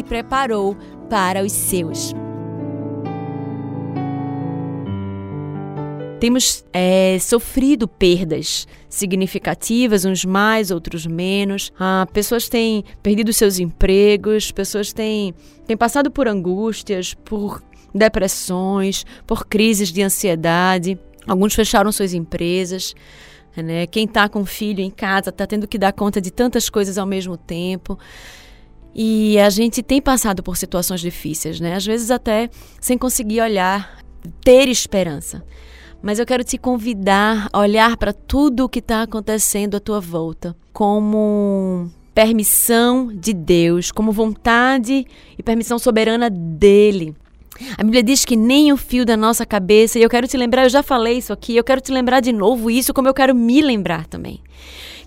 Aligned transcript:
preparou 0.00 0.76
para 1.10 1.42
os 1.42 1.50
seus. 1.50 2.14
Temos 6.22 6.64
é, 6.72 7.18
sofrido 7.18 7.88
perdas 7.88 8.68
significativas, 8.88 10.04
uns 10.04 10.24
mais, 10.24 10.70
outros 10.70 11.04
menos. 11.04 11.72
Ah, 11.76 12.06
pessoas 12.12 12.48
têm 12.48 12.84
perdido 13.02 13.32
seus 13.32 13.58
empregos, 13.58 14.52
pessoas 14.52 14.92
têm, 14.92 15.34
têm 15.66 15.76
passado 15.76 16.12
por 16.12 16.28
angústias, 16.28 17.12
por 17.24 17.60
depressões, 17.92 19.04
por 19.26 19.46
crises 19.46 19.90
de 19.90 20.00
ansiedade. 20.00 20.96
Alguns 21.26 21.56
fecharam 21.56 21.90
suas 21.90 22.14
empresas. 22.14 22.94
Né? 23.56 23.88
Quem 23.88 24.04
está 24.04 24.28
com 24.28 24.46
filho 24.46 24.80
em 24.80 24.90
casa 24.90 25.30
está 25.30 25.44
tendo 25.44 25.66
que 25.66 25.76
dar 25.76 25.92
conta 25.92 26.20
de 26.20 26.30
tantas 26.30 26.70
coisas 26.70 26.98
ao 26.98 27.06
mesmo 27.06 27.36
tempo. 27.36 27.98
E 28.94 29.38
a 29.38 29.48
gente 29.48 29.82
tem 29.82 30.00
passado 30.00 30.42
por 30.42 30.56
situações 30.56 31.00
difíceis, 31.00 31.60
né? 31.60 31.74
Às 31.74 31.86
vezes 31.86 32.10
até 32.10 32.50
sem 32.80 32.98
conseguir 32.98 33.40
olhar, 33.40 33.98
ter 34.44 34.68
esperança. 34.68 35.42
Mas 36.02 36.18
eu 36.18 36.26
quero 36.26 36.44
te 36.44 36.58
convidar 36.58 37.48
a 37.52 37.60
olhar 37.60 37.96
para 37.96 38.12
tudo 38.12 38.64
o 38.64 38.68
que 38.68 38.80
está 38.80 39.02
acontecendo 39.02 39.76
à 39.76 39.80
tua 39.80 40.00
volta 40.00 40.56
como 40.72 41.90
permissão 42.14 43.06
de 43.06 43.32
Deus, 43.32 43.90
como 43.90 44.12
vontade 44.12 45.06
e 45.38 45.42
permissão 45.42 45.78
soberana 45.78 46.28
dele. 46.28 47.14
A 47.76 47.82
Bíblia 47.82 48.02
diz 48.02 48.24
que 48.24 48.36
nem 48.36 48.72
o 48.72 48.76
fio 48.76 49.04
da 49.04 49.16
nossa 49.16 49.46
cabeça, 49.46 49.98
e 49.98 50.02
eu 50.02 50.10
quero 50.10 50.26
te 50.26 50.36
lembrar, 50.36 50.64
eu 50.64 50.70
já 50.70 50.82
falei 50.82 51.18
isso 51.18 51.32
aqui, 51.32 51.56
eu 51.56 51.64
quero 51.64 51.80
te 51.80 51.92
lembrar 51.92 52.20
de 52.20 52.32
novo 52.32 52.70
isso, 52.70 52.92
como 52.92 53.08
eu 53.08 53.14
quero 53.14 53.34
me 53.34 53.60
lembrar 53.60 54.06
também. 54.06 54.40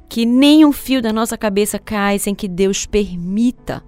Que 0.08 0.26
nem 0.26 0.66
um 0.66 0.72
fio 0.72 1.02
da 1.02 1.12
nossa 1.12 1.38
cabeça 1.38 1.80
cai 1.80 2.20
sem 2.20 2.34
que 2.36 2.48
Deus 2.48 2.86
permita 2.86 3.84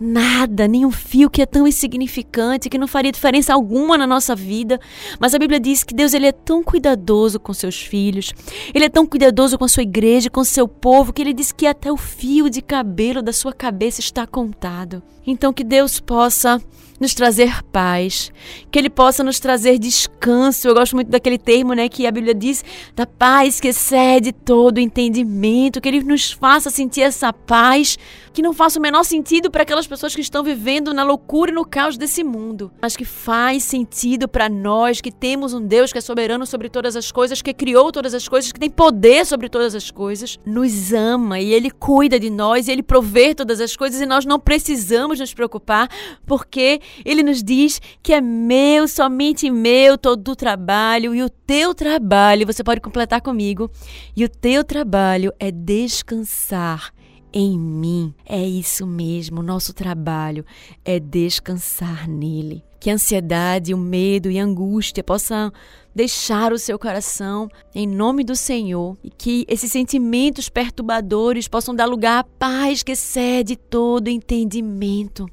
Nada, 0.00 0.68
nenhum 0.68 0.92
fio 0.92 1.28
que 1.28 1.42
é 1.42 1.46
tão 1.46 1.66
insignificante, 1.66 2.70
que 2.70 2.78
não 2.78 2.86
faria 2.86 3.10
diferença 3.10 3.52
alguma 3.52 3.98
na 3.98 4.06
nossa 4.06 4.34
vida. 4.34 4.78
Mas 5.18 5.34
a 5.34 5.38
Bíblia 5.38 5.58
diz 5.58 5.82
que 5.82 5.92
Deus 5.92 6.14
ele 6.14 6.26
é 6.26 6.32
tão 6.32 6.62
cuidadoso 6.62 7.40
com 7.40 7.52
seus 7.52 7.82
filhos, 7.82 8.32
ele 8.72 8.84
é 8.84 8.88
tão 8.88 9.04
cuidadoso 9.04 9.58
com 9.58 9.64
a 9.64 9.68
sua 9.68 9.82
igreja, 9.82 10.30
com 10.30 10.40
o 10.40 10.44
seu 10.44 10.68
povo, 10.68 11.12
que 11.12 11.20
ele 11.20 11.34
diz 11.34 11.50
que 11.50 11.66
até 11.66 11.90
o 11.90 11.96
fio 11.96 12.48
de 12.48 12.62
cabelo 12.62 13.20
da 13.20 13.32
sua 13.32 13.52
cabeça 13.52 13.98
está 13.98 14.24
contado. 14.24 15.02
Então 15.26 15.52
que 15.52 15.64
Deus 15.64 15.98
possa 15.98 16.62
nos 17.00 17.14
trazer 17.14 17.62
paz, 17.64 18.32
que 18.70 18.78
Ele 18.78 18.90
possa 18.90 19.22
nos 19.22 19.38
trazer 19.38 19.78
descanso. 19.78 20.68
Eu 20.68 20.74
gosto 20.74 20.94
muito 20.94 21.10
daquele 21.10 21.38
termo, 21.38 21.72
né, 21.74 21.88
que 21.88 22.06
a 22.06 22.10
Bíblia 22.10 22.34
diz, 22.34 22.64
da 22.94 23.06
paz 23.06 23.60
que 23.60 23.68
excede 23.68 24.32
todo 24.32 24.78
entendimento, 24.78 25.80
que 25.80 25.88
Ele 25.88 26.02
nos 26.02 26.32
faça 26.32 26.70
sentir 26.70 27.02
essa 27.02 27.32
paz 27.32 27.96
que 28.38 28.42
não 28.42 28.52
faça 28.52 28.78
o 28.78 28.82
menor 28.82 29.02
sentido 29.02 29.50
para 29.50 29.64
aquelas 29.64 29.88
pessoas 29.88 30.14
que 30.14 30.20
estão 30.20 30.44
vivendo 30.44 30.94
na 30.94 31.02
loucura 31.02 31.50
e 31.50 31.54
no 31.54 31.64
caos 31.64 31.96
desse 31.96 32.22
mundo, 32.22 32.70
mas 32.80 32.96
que 32.96 33.04
faz 33.04 33.64
sentido 33.64 34.28
para 34.28 34.48
nós 34.48 35.00
que 35.00 35.10
temos 35.10 35.52
um 35.52 35.60
Deus 35.60 35.90
que 35.92 35.98
é 35.98 36.00
soberano 36.00 36.46
sobre 36.46 36.68
todas 36.68 36.94
as 36.94 37.10
coisas, 37.10 37.42
que 37.42 37.52
criou 37.52 37.90
todas 37.90 38.14
as 38.14 38.28
coisas, 38.28 38.52
que 38.52 38.60
tem 38.60 38.70
poder 38.70 39.26
sobre 39.26 39.48
todas 39.48 39.74
as 39.74 39.90
coisas, 39.90 40.38
nos 40.46 40.92
ama 40.92 41.40
e 41.40 41.52
Ele 41.52 41.68
cuida 41.68 42.20
de 42.20 42.30
nós 42.30 42.68
e 42.68 42.70
Ele 42.70 42.82
provê 42.82 43.34
todas 43.34 43.60
as 43.60 43.74
coisas 43.74 44.00
e 44.00 44.06
nós 44.06 44.24
não 44.24 44.38
precisamos 44.38 45.18
nos 45.18 45.34
preocupar 45.34 45.88
porque 46.24 46.80
Ele 47.04 47.22
nos 47.22 47.42
diz 47.42 47.80
que 48.02 48.12
é 48.12 48.20
meu, 48.20 48.86
somente 48.88 49.50
meu, 49.50 49.96
todo 49.96 50.32
o 50.32 50.36
trabalho 50.36 51.14
e 51.14 51.22
o 51.22 51.30
teu 51.30 51.74
trabalho, 51.74 52.46
você 52.46 52.62
pode 52.62 52.80
completar 52.80 53.20
comigo, 53.20 53.70
e 54.16 54.24
o 54.24 54.28
teu 54.28 54.64
trabalho 54.64 55.32
é 55.38 55.50
descansar 55.50 56.92
em 57.32 57.58
mim. 57.58 58.14
É 58.24 58.42
isso 58.42 58.86
mesmo, 58.86 59.42
nosso 59.42 59.72
trabalho 59.72 60.44
é 60.84 60.98
descansar 60.98 62.08
nele. 62.08 62.64
Que 62.80 62.90
a 62.90 62.94
ansiedade, 62.94 63.74
o 63.74 63.78
medo 63.78 64.30
e 64.30 64.38
a 64.38 64.44
angústia 64.44 65.02
possam 65.02 65.52
deixar 65.94 66.52
o 66.52 66.58
seu 66.58 66.78
coração 66.78 67.48
em 67.74 67.86
nome 67.86 68.22
do 68.22 68.36
Senhor 68.36 68.96
e 69.02 69.10
que 69.10 69.44
esses 69.48 69.72
sentimentos 69.72 70.48
perturbadores 70.48 71.48
possam 71.48 71.74
dar 71.74 71.86
lugar 71.86 72.20
à 72.20 72.24
paz 72.24 72.84
que 72.84 72.92
excede 72.92 73.56
todo 73.56 74.08
entendimento. 74.08 75.28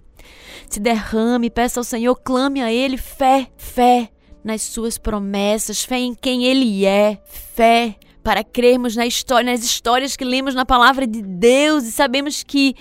Se 0.69 0.79
derrame, 0.79 1.49
peça 1.49 1.79
ao 1.79 1.83
Senhor, 1.83 2.15
clame 2.15 2.61
a 2.61 2.71
Ele 2.71 2.97
fé, 2.97 3.47
fé 3.57 4.09
nas 4.43 4.61
suas 4.61 4.97
promessas, 4.97 5.83
fé 5.83 5.99
em 5.99 6.13
quem 6.13 6.45
Ele 6.45 6.85
é, 6.85 7.19
fé 7.25 7.95
para 8.23 8.43
crermos 8.43 8.95
na 8.95 9.05
história, 9.05 9.51
nas 9.51 9.63
histórias 9.63 10.15
que 10.15 10.25
lemos 10.25 10.55
na 10.55 10.65
palavra 10.65 11.05
de 11.05 11.21
Deus 11.21 11.83
e 11.83 11.91
sabemos 11.91 12.41
que 12.41 12.75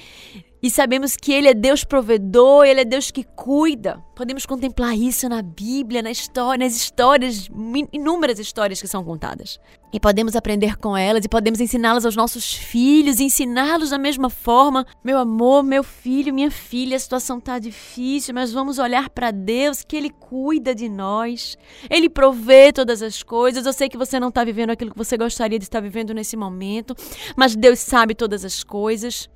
e 0.64 0.70
sabemos 0.70 1.14
que 1.14 1.30
Ele 1.30 1.47
é 1.47 1.52
Deus 1.52 1.84
provedor, 1.84 2.64
Ele 2.64 2.80
é 2.80 2.84
Deus 2.86 3.10
que 3.10 3.22
cuida. 3.22 4.02
Podemos 4.16 4.47
contemplar 4.47 4.97
isso 4.97 5.28
na 5.28 5.42
Bíblia, 5.42 6.00
na 6.00 6.11
história, 6.11 6.64
nas 6.64 6.75
histórias, 6.75 7.50
inúmeras 7.93 8.38
histórias 8.38 8.81
que 8.81 8.88
são 8.88 9.05
contadas. 9.05 9.61
E 9.93 10.00
podemos 10.00 10.34
aprender 10.34 10.78
com 10.78 10.96
elas 10.96 11.22
e 11.22 11.28
podemos 11.28 11.61
ensiná-las 11.61 12.06
aos 12.06 12.16
nossos 12.16 12.55
filhos, 12.55 13.20
ensiná-los 13.20 13.90
da 13.90 13.99
mesma 13.99 14.31
forma. 14.31 14.87
Meu 15.05 15.19
amor, 15.19 15.62
meu 15.62 15.84
filho, 15.84 16.32
minha 16.32 16.50
filha, 16.50 16.96
a 16.96 17.00
situação 17.00 17.37
está 17.37 17.58
difícil, 17.58 18.32
mas 18.32 18.50
vamos 18.50 18.78
olhar 18.78 19.10
para 19.10 19.31
Deus, 19.31 19.82
que 19.82 19.94
Ele 19.94 20.08
cuida 20.08 20.75
de 20.75 20.88
nós. 20.88 21.58
Ele 21.90 22.08
provê 22.08 22.72
todas 22.72 23.02
as 23.02 23.22
coisas. 23.22 23.67
Eu 23.67 23.72
sei 23.75 23.90
que 23.90 23.99
você 23.99 24.19
não 24.19 24.31
está 24.31 24.43
vivendo 24.43 24.70
aquilo 24.70 24.93
que 24.93 24.96
você 24.96 25.19
gostaria 25.19 25.58
de 25.58 25.67
estar 25.67 25.81
vivendo 25.81 26.14
nesse 26.14 26.38
momento, 26.38 26.96
mas 27.37 27.55
Deus 27.55 27.81
sabe 27.81 28.14
todas 28.14 28.46
as 28.46 28.64
coisas. 28.64 29.28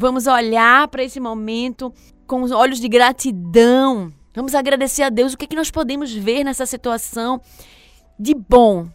Vamos 0.00 0.26
olhar 0.26 0.88
para 0.88 1.04
esse 1.04 1.20
momento 1.20 1.92
com 2.26 2.40
os 2.40 2.50
olhos 2.50 2.80
de 2.80 2.88
gratidão. 2.88 4.10
Vamos 4.34 4.54
agradecer 4.54 5.02
a 5.02 5.10
Deus 5.10 5.34
o 5.34 5.36
que, 5.36 5.44
é 5.44 5.48
que 5.48 5.54
nós 5.54 5.70
podemos 5.70 6.10
ver 6.10 6.42
nessa 6.42 6.64
situação 6.64 7.38
de 8.18 8.34
bom. 8.34 8.88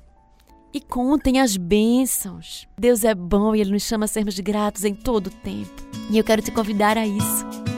E 0.74 0.82
contem 0.82 1.40
as 1.40 1.58
bênçãos. 1.58 2.68
Deus 2.76 3.04
é 3.04 3.14
bom 3.14 3.54
e 3.54 3.62
Ele 3.62 3.74
nos 3.74 3.84
chama 3.84 4.06
a 4.06 4.08
sermos 4.08 4.40
gratos 4.40 4.84
em 4.84 4.96
todo 4.96 5.28
o 5.28 5.30
tempo. 5.30 5.76
E 6.10 6.18
eu 6.18 6.24
quero 6.24 6.42
te 6.42 6.50
convidar 6.50 6.98
a 6.98 7.06
isso. 7.06 7.75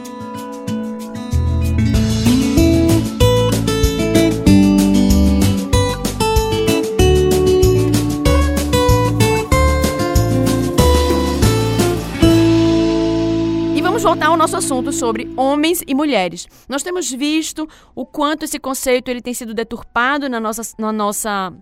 Assunto 14.57 14.91
sobre 14.91 15.31
homens 15.35 15.83
e 15.87 15.93
mulheres. 15.93 16.47
Nós 16.67 16.83
temos 16.83 17.11
visto 17.11 17.67
o 17.95 18.05
quanto 18.05 18.43
esse 18.43 18.59
conceito 18.59 19.09
ele 19.09 19.21
tem 19.21 19.33
sido 19.33 19.53
deturpado 19.53 20.29
na 20.29 20.39
nossa, 20.39 20.61
na 20.77 20.91
nossa 20.91 21.53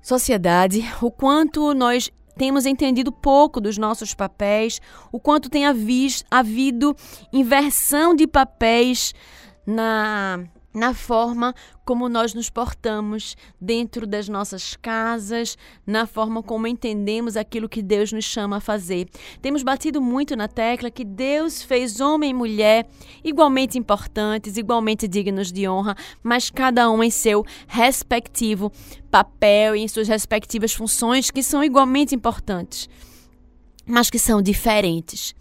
sociedade, 0.00 0.84
o 1.02 1.10
quanto 1.10 1.74
nós 1.74 2.10
temos 2.36 2.66
entendido 2.66 3.10
pouco 3.10 3.60
dos 3.60 3.76
nossos 3.76 4.14
papéis, 4.14 4.80
o 5.10 5.18
quanto 5.18 5.50
tem 5.50 5.64
havido 5.66 6.94
inversão 7.32 8.14
de 8.14 8.26
papéis 8.26 9.12
na 9.66 10.44
na 10.72 10.92
forma 10.92 11.54
como 11.84 12.08
nós 12.08 12.34
nos 12.34 12.50
portamos 12.50 13.36
dentro 13.60 14.06
das 14.06 14.28
nossas 14.28 14.76
casas, 14.76 15.56
na 15.86 16.06
forma 16.06 16.42
como 16.42 16.66
entendemos 16.66 17.36
aquilo 17.36 17.68
que 17.68 17.82
Deus 17.82 18.12
nos 18.12 18.24
chama 18.24 18.58
a 18.58 18.60
fazer. 18.60 19.08
Temos 19.40 19.62
batido 19.62 20.00
muito 20.00 20.36
na 20.36 20.46
tecla 20.46 20.90
que 20.90 21.04
Deus 21.04 21.62
fez 21.62 22.00
homem 22.00 22.30
e 22.30 22.34
mulher 22.34 22.86
igualmente 23.24 23.78
importantes, 23.78 24.56
igualmente 24.56 25.08
dignos 25.08 25.50
de 25.50 25.66
honra, 25.68 25.96
mas 26.22 26.50
cada 26.50 26.90
um 26.90 27.02
em 27.02 27.10
seu 27.10 27.44
respectivo 27.66 28.70
papel 29.10 29.74
e 29.74 29.80
em 29.80 29.88
suas 29.88 30.08
respectivas 30.08 30.74
funções 30.74 31.30
que 31.30 31.42
são 31.42 31.64
igualmente 31.64 32.14
importantes, 32.14 32.88
mas 33.86 34.10
que 34.10 34.18
são 34.18 34.42
diferentes. 34.42 35.37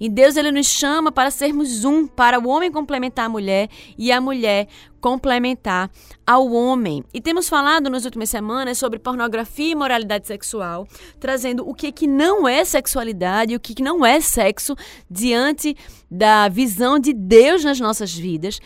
E 0.00 0.08
Deus 0.08 0.36
ele 0.36 0.50
nos 0.50 0.66
chama 0.66 1.12
para 1.12 1.30
sermos 1.30 1.84
um, 1.84 2.06
para 2.06 2.40
o 2.40 2.48
homem 2.48 2.72
complementar 2.72 3.26
a 3.26 3.28
mulher 3.28 3.68
e 3.98 4.10
a 4.10 4.20
mulher 4.20 4.66
complementar 5.00 5.90
ao 6.26 6.50
homem. 6.50 7.04
E 7.12 7.20
temos 7.20 7.48
falado 7.48 7.90
nas 7.90 8.04
últimas 8.04 8.30
semanas 8.30 8.78
sobre 8.78 8.98
pornografia 8.98 9.72
e 9.72 9.74
moralidade 9.74 10.26
sexual, 10.26 10.86
trazendo 11.18 11.68
o 11.68 11.74
que, 11.74 11.92
que 11.92 12.06
não 12.06 12.48
é 12.48 12.64
sexualidade 12.64 13.54
o 13.54 13.60
que, 13.60 13.74
que 13.74 13.82
não 13.82 14.04
é 14.04 14.20
sexo 14.20 14.74
diante 15.10 15.76
da 16.10 16.48
visão 16.48 16.98
de 16.98 17.12
Deus 17.12 17.64
nas 17.64 17.78
nossas 17.78 18.14
vidas 18.14 18.60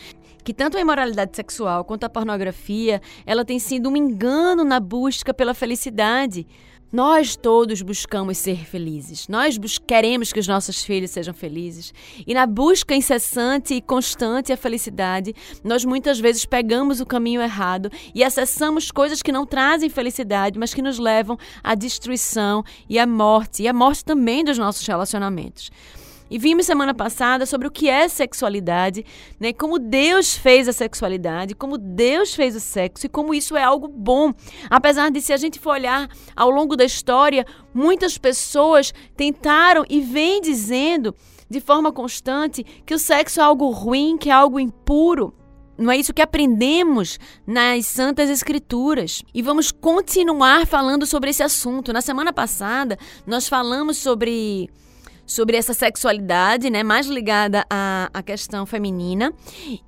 que 0.44 0.52
tanto 0.52 0.76
a 0.76 0.80
imoralidade 0.80 1.34
sexual 1.34 1.84
quanto 1.84 2.04
a 2.04 2.08
pornografia, 2.08 3.00
ela 3.24 3.46
tem 3.46 3.58
sido 3.58 3.88
um 3.88 3.96
engano 3.96 4.62
na 4.62 4.78
busca 4.78 5.32
pela 5.32 5.54
felicidade. 5.54 6.46
Nós 6.94 7.34
todos 7.34 7.82
buscamos 7.82 8.38
ser 8.38 8.64
felizes. 8.64 9.26
Nós 9.26 9.58
queremos 9.84 10.32
que 10.32 10.38
os 10.38 10.46
nossos 10.46 10.84
filhos 10.84 11.10
sejam 11.10 11.34
felizes. 11.34 11.92
E 12.24 12.32
na 12.32 12.46
busca 12.46 12.94
incessante 12.94 13.74
e 13.74 13.82
constante 13.82 14.52
a 14.52 14.56
felicidade, 14.56 15.34
nós 15.64 15.84
muitas 15.84 16.20
vezes 16.20 16.46
pegamos 16.46 17.00
o 17.00 17.04
caminho 17.04 17.42
errado 17.42 17.90
e 18.14 18.22
acessamos 18.22 18.92
coisas 18.92 19.22
que 19.22 19.32
não 19.32 19.44
trazem 19.44 19.90
felicidade, 19.90 20.56
mas 20.56 20.72
que 20.72 20.80
nos 20.80 21.00
levam 21.00 21.36
à 21.64 21.74
destruição 21.74 22.62
e 22.88 22.96
à 22.96 23.04
morte, 23.08 23.64
e 23.64 23.66
à 23.66 23.72
morte 23.72 24.04
também 24.04 24.44
dos 24.44 24.56
nossos 24.56 24.86
relacionamentos. 24.86 25.72
E 26.30 26.38
vimos 26.38 26.66
semana 26.66 26.94
passada 26.94 27.44
sobre 27.44 27.68
o 27.68 27.70
que 27.70 27.88
é 27.88 28.08
sexualidade, 28.08 29.04
né? 29.38 29.52
Como 29.52 29.78
Deus 29.78 30.36
fez 30.36 30.66
a 30.68 30.72
sexualidade, 30.72 31.54
como 31.54 31.76
Deus 31.76 32.34
fez 32.34 32.56
o 32.56 32.60
sexo 32.60 33.06
e 33.06 33.08
como 33.08 33.34
isso 33.34 33.56
é 33.56 33.62
algo 33.62 33.88
bom. 33.88 34.32
Apesar 34.70 35.10
de 35.10 35.20
se 35.20 35.32
a 35.32 35.36
gente 35.36 35.58
for 35.60 35.70
olhar 35.70 36.08
ao 36.34 36.50
longo 36.50 36.76
da 36.76 36.84
história, 36.84 37.44
muitas 37.74 38.16
pessoas 38.16 38.92
tentaram 39.16 39.84
e 39.88 40.00
vêm 40.00 40.40
dizendo 40.40 41.14
de 41.48 41.60
forma 41.60 41.92
constante 41.92 42.64
que 42.84 42.94
o 42.94 42.98
sexo 42.98 43.40
é 43.40 43.44
algo 43.44 43.68
ruim, 43.70 44.16
que 44.16 44.30
é 44.30 44.32
algo 44.32 44.58
impuro. 44.58 45.34
Não 45.76 45.90
é 45.90 45.96
isso 45.96 46.14
que 46.14 46.22
aprendemos 46.22 47.18
nas 47.46 47.86
Santas 47.86 48.30
Escrituras. 48.30 49.22
E 49.34 49.42
vamos 49.42 49.72
continuar 49.72 50.66
falando 50.66 51.04
sobre 51.04 51.30
esse 51.30 51.42
assunto. 51.42 51.92
Na 51.92 52.00
semana 52.00 52.32
passada, 52.32 52.96
nós 53.26 53.48
falamos 53.48 53.96
sobre 53.96 54.70
sobre 55.26 55.56
essa 55.56 55.72
sexualidade, 55.72 56.70
né, 56.70 56.82
mais 56.82 57.06
ligada 57.06 57.64
à, 57.70 58.10
à 58.12 58.22
questão 58.22 58.66
feminina. 58.66 59.32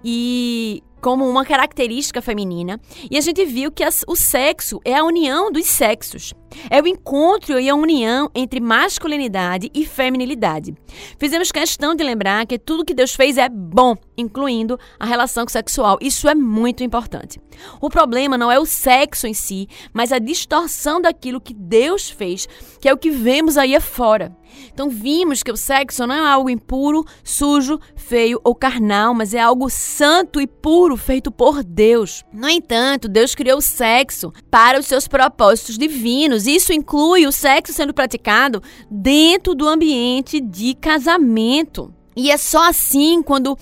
E 0.05 0.83
como 1.01 1.29
uma 1.29 1.45
característica 1.45 2.21
feminina. 2.21 2.81
E 3.11 3.17
a 3.17 3.21
gente 3.21 3.45
viu 3.45 3.71
que 3.71 3.85
as, 3.85 4.05
o 4.07 4.17
sexo 4.17 4.81
é 4.85 4.95
a 4.95 5.05
união 5.05 5.51
dos 5.51 5.67
sexos. 5.67 6.35
É 6.71 6.81
o 6.81 6.87
encontro 6.87 7.61
e 7.61 7.69
a 7.69 7.75
união 7.75 8.31
entre 8.35 8.61
masculinidade 8.61 9.71
e 9.75 9.85
feminilidade. 9.85 10.75
Fizemos 11.19 11.53
questão 11.53 11.95
de 11.95 12.03
lembrar 12.03 12.47
que 12.47 12.59
tudo 12.59 12.85
que 12.85 12.95
Deus 12.95 13.15
fez 13.15 13.37
é 13.37 13.49
bom, 13.49 13.95
incluindo 14.17 14.79
a 14.99 15.05
relação 15.05 15.47
sexual. 15.49 15.99
Isso 16.01 16.29
é 16.29 16.35
muito 16.35 16.83
importante. 16.83 17.41
O 17.81 17.91
problema 17.91 18.39
não 18.39 18.51
é 18.51 18.59
o 18.59 18.67
sexo 18.67 19.27
em 19.27 19.35
si, 19.35 19.69
mas 19.93 20.13
a 20.13 20.19
distorção 20.19 21.01
daquilo 21.01 21.41
que 21.41 21.55
Deus 21.55 22.09
fez, 22.09 22.49
que 22.81 22.89
é 22.89 22.93
o 22.93 22.99
que 22.99 23.11
vemos 23.11 23.57
aí 23.57 23.75
afora. 23.75 24.37
Então 24.73 24.89
vimos 24.89 25.43
que 25.43 25.51
o 25.53 25.57
sexo 25.57 26.07
não 26.07 26.15
é 26.15 26.21
algo 26.21 26.49
impuro, 26.49 27.05
sujo, 27.23 27.79
feio 27.95 28.41
ou 28.45 28.55
carnal, 28.55 29.13
mas 29.13 29.35
é 29.35 29.41
algo 29.41 29.69
santo 29.69 30.41
e 30.41 30.47
puro 30.47 30.86
feito 30.95 31.31
por 31.33 31.65
Deus. 31.65 32.23
No 32.31 32.47
entanto, 32.51 33.09
Deus 33.09 33.35
criou 33.35 33.57
o 33.57 33.63
sexo 33.63 34.31
para 34.51 34.79
os 34.79 34.85
seus 34.85 35.09
propósitos 35.09 35.79
divinos. 35.79 36.47
Isso 36.47 36.75
inclui 36.75 37.27
o 37.27 37.33
sexo 37.33 37.73
sendo 37.73 37.95
praticado 37.95 38.63
dentro 38.91 39.55
do 39.55 39.67
ambiente 39.67 40.39
de 40.39 40.75
casamento. 40.75 41.91
E 42.15 42.31
é 42.31 42.37
só 42.37 42.69
assim 42.69 43.23
quando 43.23 43.57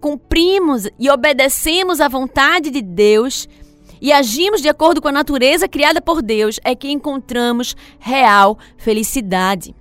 cumprimos 0.00 0.88
e 0.96 1.10
obedecemos 1.10 2.00
à 2.00 2.06
vontade 2.06 2.70
de 2.70 2.80
Deus 2.80 3.48
e 4.00 4.12
agimos 4.12 4.62
de 4.62 4.68
acordo 4.68 5.02
com 5.02 5.08
a 5.08 5.12
natureza 5.12 5.68
criada 5.68 6.00
por 6.00 6.22
Deus 6.22 6.58
é 6.64 6.74
que 6.74 6.90
encontramos 6.90 7.76
real 7.98 8.58
felicidade. 8.78 9.74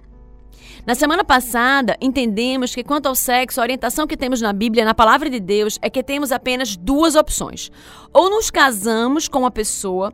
Na 0.90 0.96
semana 0.96 1.24
passada, 1.24 1.96
entendemos 2.02 2.74
que 2.74 2.84
quanto 2.84 3.06
ao 3.06 3.14
sexo, 3.14 3.60
a 3.60 3.64
orientação 3.64 4.08
que 4.08 4.18
temos 4.18 4.42
na 4.42 4.52
Bíblia, 4.52 4.84
na 4.84 4.96
palavra 4.96 5.30
de 5.30 5.40
Deus, 5.40 5.78
é 5.84 5.88
que 5.88 6.02
temos 6.02 6.32
apenas 6.32 6.76
duas 6.76 7.14
opções. 7.14 7.70
Ou 8.12 8.28
nos 8.28 8.50
casamos 8.50 9.28
com 9.28 9.38
uma 9.38 9.52
pessoa 9.52 10.12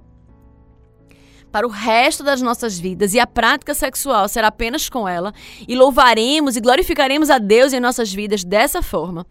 para 1.50 1.66
o 1.66 1.69
resto 1.69 2.25
das 2.25 2.42
nossas 2.42 2.77
vidas 2.77 3.13
e 3.13 3.22
a 3.22 3.25
prática 3.25 3.74
sexual 3.74 4.27
será 4.27 4.50
apenas 4.50 4.89
com 4.89 5.07
ela 5.07 5.33
e 5.66 5.77
louvaremos 5.77 6.57
e 6.57 6.60
glorificaremos 6.60 7.30
a 7.30 7.38
Deus 7.38 7.71
em 7.71 7.80
nossas 7.80 8.13
vidas 8.13 8.44
dessa 8.44 8.81
forma. 8.81 9.25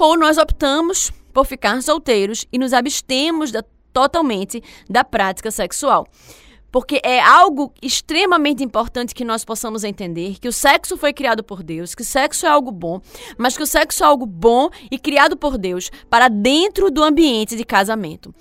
Ou 0.00 0.18
nós 0.18 0.36
optamos 0.36 1.12
por 1.32 1.46
ficar 1.46 1.80
solteiros 1.80 2.44
e 2.52 2.58
nos 2.58 2.72
abstemos 2.72 3.52
da, 3.52 3.62
totalmente 3.92 4.60
da 4.88 5.04
prática 5.04 5.52
sexual. 5.52 6.08
Porque 6.70 7.00
é 7.04 7.20
algo 7.20 7.72
extremamente 7.82 8.62
importante 8.62 9.14
que 9.14 9.24
nós 9.24 9.44
possamos 9.44 9.82
entender 9.84 10.38
que 10.38 10.48
o 10.48 10.52
sexo 10.52 10.96
foi 10.96 11.12
criado 11.12 11.42
por 11.42 11.62
Deus, 11.62 11.94
que 11.94 12.04
sexo 12.04 12.46
é 12.46 12.48
algo 12.48 12.70
bom, 12.70 13.00
mas 13.36 13.56
que 13.56 13.62
o 13.62 13.66
sexo 13.66 14.04
é 14.04 14.06
algo 14.06 14.26
bom 14.26 14.70
e 14.90 14.98
criado 14.98 15.36
por 15.36 15.58
Deus 15.58 15.90
para 16.08 16.28
dentro 16.28 16.90
do 16.90 17.02
ambiente 17.02 17.56
de 17.56 17.64
casamento. 17.64 18.32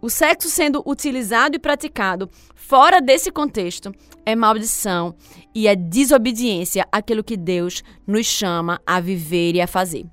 O 0.00 0.10
sexo 0.10 0.48
sendo 0.48 0.82
utilizado 0.86 1.56
e 1.56 1.58
praticado 1.58 2.30
fora 2.54 3.00
desse 3.00 3.30
contexto 3.30 3.92
é 4.24 4.36
maldição 4.36 5.14
e 5.54 5.66
é 5.66 5.74
desobediência 5.74 6.86
àquilo 6.92 7.24
que 7.24 7.36
Deus 7.36 7.82
nos 8.06 8.26
chama 8.26 8.80
a 8.86 9.00
viver 9.00 9.54
e 9.54 9.60
a 9.60 9.66
fazer. 9.66 10.06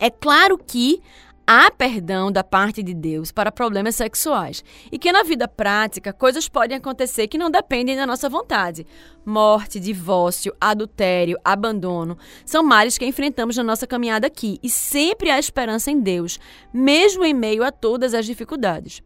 É 0.00 0.10
claro 0.10 0.58
que 0.58 1.00
há 1.46 1.70
perdão 1.70 2.30
da 2.30 2.44
parte 2.44 2.82
de 2.82 2.94
Deus 2.94 3.32
para 3.32 3.52
problemas 3.52 3.96
sexuais 3.96 4.64
e 4.90 4.98
que 4.98 5.12
na 5.12 5.22
vida 5.22 5.46
prática 5.46 6.12
coisas 6.12 6.48
podem 6.48 6.76
acontecer 6.76 7.28
que 7.28 7.38
não 7.38 7.50
dependem 7.50 7.96
da 7.96 8.06
nossa 8.06 8.28
vontade. 8.28 8.86
Morte, 9.24 9.78
divórcio, 9.78 10.54
adultério, 10.60 11.38
abandono 11.44 12.16
são 12.44 12.62
males 12.62 12.98
que 12.98 13.06
enfrentamos 13.06 13.56
na 13.56 13.62
nossa 13.62 13.86
caminhada 13.86 14.26
aqui 14.26 14.58
e 14.62 14.70
sempre 14.70 15.30
há 15.30 15.38
esperança 15.38 15.90
em 15.90 16.00
Deus, 16.00 16.38
mesmo 16.72 17.24
em 17.24 17.34
meio 17.34 17.64
a 17.64 17.70
todas 17.70 18.14
as 18.14 18.26
dificuldades. 18.26 19.02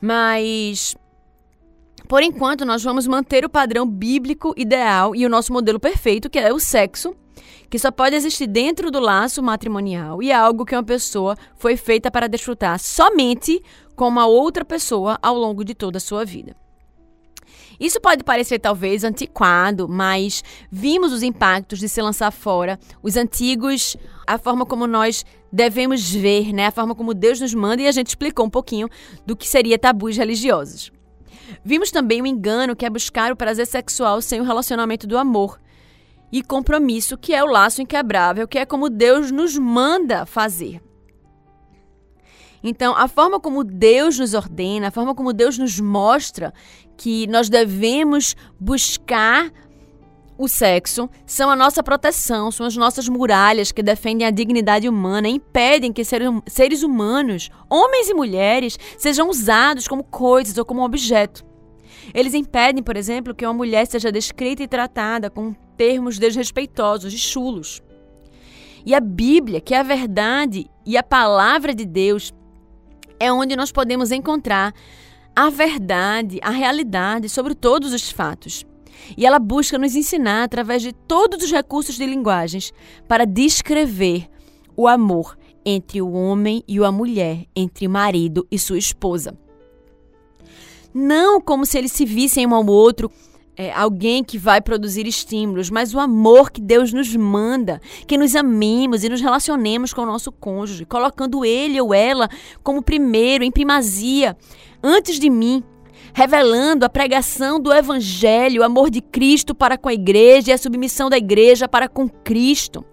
Mas 0.00 0.96
por 2.08 2.22
enquanto, 2.22 2.64
nós 2.64 2.82
vamos 2.82 3.06
manter 3.06 3.44
o 3.44 3.48
padrão 3.48 3.86
bíblico 3.86 4.52
ideal 4.56 5.14
e 5.14 5.24
o 5.24 5.28
nosso 5.28 5.52
modelo 5.52 5.80
perfeito, 5.80 6.28
que 6.28 6.38
é 6.38 6.52
o 6.52 6.58
sexo 6.58 7.16
que 7.72 7.78
só 7.78 7.90
pode 7.90 8.14
existir 8.14 8.46
dentro 8.46 8.90
do 8.90 9.00
laço 9.00 9.42
matrimonial 9.42 10.22
e 10.22 10.30
é 10.30 10.34
algo 10.34 10.62
que 10.62 10.76
uma 10.76 10.84
pessoa 10.84 11.38
foi 11.56 11.74
feita 11.74 12.10
para 12.10 12.28
desfrutar 12.28 12.78
somente 12.78 13.62
com 13.96 14.06
uma 14.06 14.26
outra 14.26 14.62
pessoa 14.62 15.18
ao 15.22 15.34
longo 15.38 15.64
de 15.64 15.74
toda 15.74 15.96
a 15.96 16.00
sua 16.00 16.22
vida. 16.22 16.54
Isso 17.80 17.98
pode 17.98 18.24
parecer 18.24 18.58
talvez 18.58 19.04
antiquado, 19.04 19.88
mas 19.88 20.44
vimos 20.70 21.14
os 21.14 21.22
impactos 21.22 21.78
de 21.78 21.88
se 21.88 22.02
lançar 22.02 22.30
fora, 22.30 22.78
os 23.02 23.16
antigos, 23.16 23.96
a 24.26 24.36
forma 24.36 24.66
como 24.66 24.86
nós 24.86 25.24
devemos 25.50 26.12
ver, 26.12 26.52
né, 26.52 26.66
a 26.66 26.70
forma 26.70 26.94
como 26.94 27.14
Deus 27.14 27.40
nos 27.40 27.54
manda 27.54 27.80
e 27.80 27.88
a 27.88 27.92
gente 27.92 28.08
explicou 28.08 28.44
um 28.44 28.50
pouquinho 28.50 28.86
do 29.24 29.34
que 29.34 29.48
seria 29.48 29.78
tabus 29.78 30.18
religiosos. 30.18 30.92
Vimos 31.64 31.90
também 31.90 32.20
o 32.20 32.26
engano 32.26 32.76
que 32.76 32.84
é 32.84 32.90
buscar 32.90 33.32
o 33.32 33.36
prazer 33.36 33.66
sexual 33.66 34.20
sem 34.20 34.42
o 34.42 34.44
relacionamento 34.44 35.06
do 35.06 35.16
amor, 35.16 35.58
e 36.32 36.42
compromisso, 36.42 37.18
que 37.18 37.34
é 37.34 37.44
o 37.44 37.46
laço 37.46 37.82
inquebrável, 37.82 38.48
que 38.48 38.58
é 38.58 38.64
como 38.64 38.88
Deus 38.88 39.30
nos 39.30 39.56
manda 39.58 40.24
fazer. 40.24 40.82
Então, 42.64 42.96
a 42.96 43.06
forma 43.06 43.38
como 43.38 43.62
Deus 43.62 44.18
nos 44.18 44.34
ordena, 44.34 44.88
a 44.88 44.90
forma 44.90 45.14
como 45.14 45.32
Deus 45.32 45.58
nos 45.58 45.78
mostra 45.78 46.54
que 46.96 47.26
nós 47.26 47.48
devemos 47.50 48.34
buscar 48.58 49.52
o 50.38 50.48
sexo 50.48 51.10
são 51.26 51.50
a 51.50 51.56
nossa 51.56 51.82
proteção, 51.82 52.50
são 52.50 52.64
as 52.64 52.76
nossas 52.76 53.08
muralhas 53.08 53.70
que 53.70 53.82
defendem 53.82 54.26
a 54.26 54.30
dignidade 54.30 54.88
humana 54.88 55.28
impedem 55.28 55.92
que 55.92 56.04
seres 56.04 56.82
humanos, 56.82 57.50
homens 57.68 58.08
e 58.08 58.14
mulheres, 58.14 58.78
sejam 58.96 59.28
usados 59.28 59.86
como 59.86 60.02
coisas 60.04 60.56
ou 60.56 60.64
como 60.64 60.84
objeto. 60.84 61.44
Eles 62.14 62.34
impedem, 62.34 62.82
por 62.82 62.96
exemplo, 62.96 63.34
que 63.34 63.44
uma 63.44 63.52
mulher 63.52 63.86
seja 63.86 64.10
descrita 64.10 64.62
e 64.62 64.68
tratada 64.68 65.30
com 65.30 65.54
termos 65.82 66.16
desrespeitosos 66.16 67.12
e 67.12 67.18
chulos. 67.18 67.82
E 68.86 68.94
a 68.94 69.00
Bíblia, 69.00 69.60
que 69.60 69.74
é 69.74 69.80
a 69.80 69.82
verdade 69.82 70.70
e 70.86 70.96
a 70.96 71.02
palavra 71.02 71.74
de 71.74 71.84
Deus, 71.84 72.32
é 73.18 73.32
onde 73.32 73.56
nós 73.56 73.72
podemos 73.72 74.12
encontrar 74.12 74.72
a 75.34 75.50
verdade, 75.50 76.38
a 76.40 76.50
realidade 76.50 77.28
sobre 77.28 77.52
todos 77.52 77.92
os 77.92 78.12
fatos. 78.12 78.64
E 79.16 79.26
ela 79.26 79.40
busca 79.40 79.76
nos 79.76 79.96
ensinar 79.96 80.44
através 80.44 80.82
de 80.82 80.92
todos 80.92 81.42
os 81.42 81.50
recursos 81.50 81.96
de 81.96 82.06
linguagens 82.06 82.72
para 83.08 83.26
descrever 83.26 84.28
o 84.76 84.86
amor 84.86 85.36
entre 85.66 86.00
o 86.00 86.12
homem 86.12 86.62
e 86.68 86.78
a 86.78 86.92
mulher, 86.92 87.44
entre 87.56 87.88
o 87.88 87.90
marido 87.90 88.46
e 88.52 88.56
sua 88.56 88.78
esposa. 88.78 89.36
Não 90.94 91.40
como 91.40 91.66
se 91.66 91.76
eles 91.76 91.90
se 91.90 92.04
vissem 92.04 92.46
um 92.46 92.54
ao 92.54 92.66
outro 92.66 93.10
é, 93.56 93.72
alguém 93.72 94.24
que 94.24 94.38
vai 94.38 94.60
produzir 94.60 95.06
estímulos, 95.06 95.70
mas 95.70 95.94
o 95.94 96.00
amor 96.00 96.50
que 96.50 96.60
Deus 96.60 96.92
nos 96.92 97.14
manda, 97.14 97.80
que 98.06 98.16
nos 98.16 98.34
amemos 98.34 99.04
e 99.04 99.08
nos 99.08 99.20
relacionemos 99.20 99.92
com 99.92 100.02
o 100.02 100.06
nosso 100.06 100.32
cônjuge, 100.32 100.86
colocando 100.86 101.44
ele 101.44 101.80
ou 101.80 101.92
ela 101.92 102.28
como 102.62 102.82
primeiro, 102.82 103.44
em 103.44 103.50
primazia, 103.50 104.36
antes 104.82 105.18
de 105.18 105.28
mim, 105.28 105.62
revelando 106.14 106.84
a 106.84 106.88
pregação 106.88 107.60
do 107.60 107.72
Evangelho, 107.72 108.62
o 108.62 108.64
amor 108.64 108.90
de 108.90 109.00
Cristo 109.00 109.54
para 109.54 109.76
com 109.76 109.88
a 109.88 109.94
igreja 109.94 110.50
e 110.50 110.54
a 110.54 110.58
submissão 110.58 111.10
da 111.10 111.18
igreja 111.18 111.68
para 111.68 111.88
com 111.88 112.08
Cristo. 112.08 112.84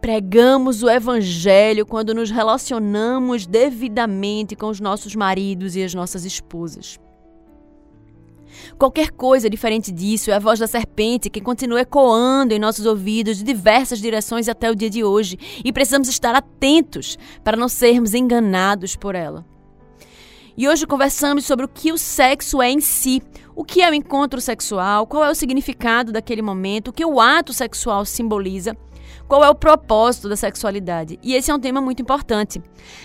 Pregamos 0.00 0.84
o 0.84 0.88
Evangelho 0.88 1.84
quando 1.84 2.14
nos 2.14 2.30
relacionamos 2.30 3.46
devidamente 3.46 4.54
com 4.54 4.68
os 4.68 4.78
nossos 4.78 5.16
maridos 5.16 5.74
e 5.74 5.82
as 5.82 5.92
nossas 5.92 6.24
esposas. 6.24 7.00
Qualquer 8.78 9.10
coisa 9.10 9.50
diferente 9.50 9.90
disso 9.92 10.30
é 10.30 10.34
a 10.34 10.38
voz 10.38 10.58
da 10.58 10.66
serpente 10.66 11.30
que 11.30 11.40
continua 11.40 11.80
ecoando 11.80 12.54
em 12.54 12.58
nossos 12.58 12.86
ouvidos 12.86 13.38
de 13.38 13.44
diversas 13.44 13.98
direções 13.98 14.48
até 14.48 14.70
o 14.70 14.74
dia 14.74 14.90
de 14.90 15.02
hoje 15.04 15.38
e 15.64 15.72
precisamos 15.72 16.08
estar 16.08 16.34
atentos 16.34 17.18
para 17.42 17.56
não 17.56 17.68
sermos 17.68 18.14
enganados 18.14 18.96
por 18.96 19.14
ela. 19.14 19.44
E 20.56 20.68
hoje 20.68 20.86
conversamos 20.86 21.44
sobre 21.44 21.64
o 21.64 21.68
que 21.68 21.92
o 21.92 21.96
sexo 21.96 22.60
é 22.60 22.68
em 22.68 22.80
si, 22.80 23.22
o 23.54 23.64
que 23.64 23.80
é 23.80 23.88
o 23.88 23.94
encontro 23.94 24.40
sexual, 24.40 25.06
qual 25.06 25.24
é 25.24 25.30
o 25.30 25.34
significado 25.34 26.10
daquele 26.10 26.42
momento, 26.42 26.88
o 26.88 26.92
que 26.92 27.04
o 27.04 27.20
ato 27.20 27.52
sexual 27.52 28.04
simboliza, 28.04 28.76
qual 29.28 29.44
é 29.44 29.48
o 29.48 29.54
propósito 29.54 30.28
da 30.28 30.34
sexualidade. 30.34 31.18
E 31.22 31.34
esse 31.34 31.50
é 31.50 31.54
um 31.54 31.60
tema 31.60 31.80
muito 31.80 32.02
importante. 32.02 32.60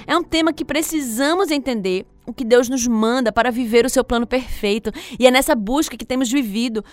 É 0.08 0.18
um 0.18 0.24
tema 0.24 0.52
que 0.52 0.66
precisamos 0.66 1.52
entender 1.52 2.08
o 2.26 2.34
que 2.34 2.44
Deus 2.44 2.70
nos 2.70 2.88
manda 2.88 3.32
para 3.32 3.52
viver 3.52 3.86
o 3.86 3.90
seu 3.90 4.04
plano 4.04 4.26
perfeito. 4.26 4.92
E 5.20 5.28
é 5.28 5.32
nessa 5.32 5.56
busca 5.56 5.98
que 5.98 6.06
temos 6.06 6.32
vivido 6.32 6.84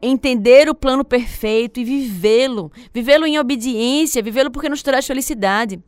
entender 0.00 0.68
o 0.68 0.74
plano 0.74 1.04
perfeito 1.04 1.80
e 1.80 1.84
vivê-lo, 1.84 2.70
vivê-lo 2.92 3.26
em 3.26 3.38
obediência, 3.38 4.22
vivê-lo 4.22 4.50
porque 4.50 4.68
nos 4.68 4.82
traz 4.82 5.06
felicidade. 5.06 5.82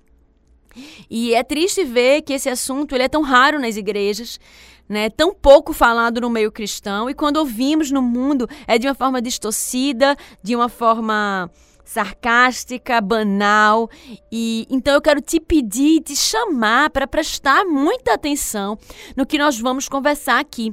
E 1.08 1.34
é 1.34 1.42
triste 1.42 1.84
ver 1.84 2.22
que 2.22 2.32
esse 2.32 2.48
assunto 2.48 2.94
ele 2.94 3.04
é 3.04 3.08
tão 3.08 3.22
raro 3.22 3.58
nas 3.58 3.76
igrejas, 3.76 4.38
né? 4.88 5.10
Tão 5.10 5.34
pouco 5.34 5.72
falado 5.72 6.20
no 6.20 6.30
meio 6.30 6.50
cristão 6.50 7.08
e 7.08 7.14
quando 7.14 7.36
ouvimos 7.36 7.90
no 7.90 8.02
mundo 8.02 8.48
é 8.66 8.78
de 8.78 8.86
uma 8.86 8.94
forma 8.94 9.20
distorcida, 9.20 10.16
de 10.42 10.54
uma 10.54 10.68
forma 10.68 11.50
sarcástica, 11.90 13.00
banal. 13.00 13.90
E 14.30 14.66
então 14.70 14.94
eu 14.94 15.02
quero 15.02 15.20
te 15.20 15.40
pedir, 15.40 16.00
te 16.02 16.14
chamar 16.14 16.90
para 16.90 17.06
prestar 17.06 17.64
muita 17.64 18.14
atenção 18.14 18.78
no 19.16 19.26
que 19.26 19.38
nós 19.38 19.58
vamos 19.58 19.88
conversar 19.88 20.38
aqui. 20.38 20.72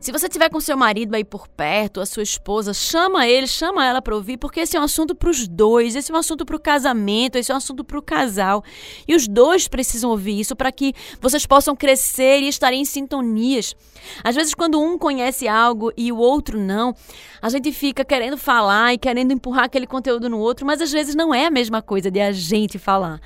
Se 0.00 0.12
você 0.12 0.28
tiver 0.28 0.48
com 0.48 0.60
seu 0.60 0.76
marido 0.76 1.14
aí 1.14 1.24
por 1.24 1.48
perto, 1.48 2.00
a 2.00 2.06
sua 2.06 2.22
esposa, 2.22 2.72
chama 2.72 3.26
ele, 3.26 3.46
chama 3.46 3.84
ela 3.84 4.00
para 4.00 4.14
ouvir, 4.14 4.36
porque 4.36 4.60
esse 4.60 4.76
é 4.76 4.80
um 4.80 4.84
assunto 4.84 5.14
para 5.14 5.28
os 5.28 5.48
dois, 5.48 5.96
esse 5.96 6.12
é 6.12 6.14
um 6.14 6.18
assunto 6.18 6.46
para 6.46 6.56
o 6.56 6.60
casamento, 6.60 7.36
esse 7.36 7.50
é 7.50 7.54
um 7.54 7.58
assunto 7.58 7.82
para 7.82 7.98
o 7.98 8.02
casal. 8.02 8.62
E 9.08 9.14
os 9.14 9.26
dois 9.26 9.66
precisam 9.66 10.10
ouvir 10.10 10.38
isso 10.38 10.54
para 10.54 10.70
que 10.70 10.94
vocês 11.20 11.44
possam 11.44 11.74
crescer 11.74 12.40
e 12.40 12.48
estarem 12.48 12.82
em 12.82 12.84
sintonias. 12.84 13.74
Às 14.22 14.36
vezes, 14.36 14.54
quando 14.54 14.80
um 14.80 14.96
conhece 14.96 15.48
algo 15.48 15.92
e 15.96 16.12
o 16.12 16.16
outro 16.16 16.58
não, 16.60 16.94
a 17.42 17.48
gente 17.48 17.72
fica 17.72 18.04
querendo 18.04 18.38
falar 18.38 18.94
e 18.94 18.98
querendo 18.98 19.32
empurrar 19.32 19.64
aquele 19.64 19.86
conteúdo 19.86 20.28
no 20.28 20.38
outro, 20.38 20.64
mas 20.64 20.80
às 20.80 20.92
vezes 20.92 21.14
não 21.14 21.34
é 21.34 21.46
a 21.46 21.50
mesma 21.50 21.82
coisa 21.82 22.10
de 22.10 22.20
a 22.20 22.30
gente 22.30 22.78
falar 22.78 23.20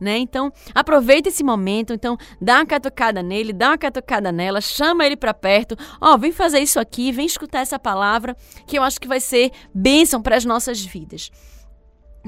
né? 0.00 0.18
Então, 0.18 0.52
aproveita 0.74 1.28
esse 1.28 1.42
momento, 1.42 1.92
então 1.92 2.16
dá 2.40 2.56
uma 2.56 2.66
catucada 2.66 3.22
nele, 3.22 3.52
dá 3.52 3.70
uma 3.70 3.78
catucada 3.78 4.30
nela, 4.30 4.60
chama 4.60 5.06
ele 5.06 5.16
para 5.16 5.34
perto. 5.34 5.76
Ó, 6.00 6.14
oh, 6.14 6.18
vem 6.18 6.32
fazer 6.32 6.60
isso 6.60 6.78
aqui, 6.78 7.12
vem 7.12 7.26
escutar 7.26 7.60
essa 7.60 7.78
palavra, 7.78 8.36
que 8.66 8.78
eu 8.78 8.82
acho 8.82 9.00
que 9.00 9.08
vai 9.08 9.20
ser 9.20 9.50
bênção 9.74 10.20
para 10.22 10.36
as 10.36 10.44
nossas 10.44 10.84
vidas. 10.84 11.30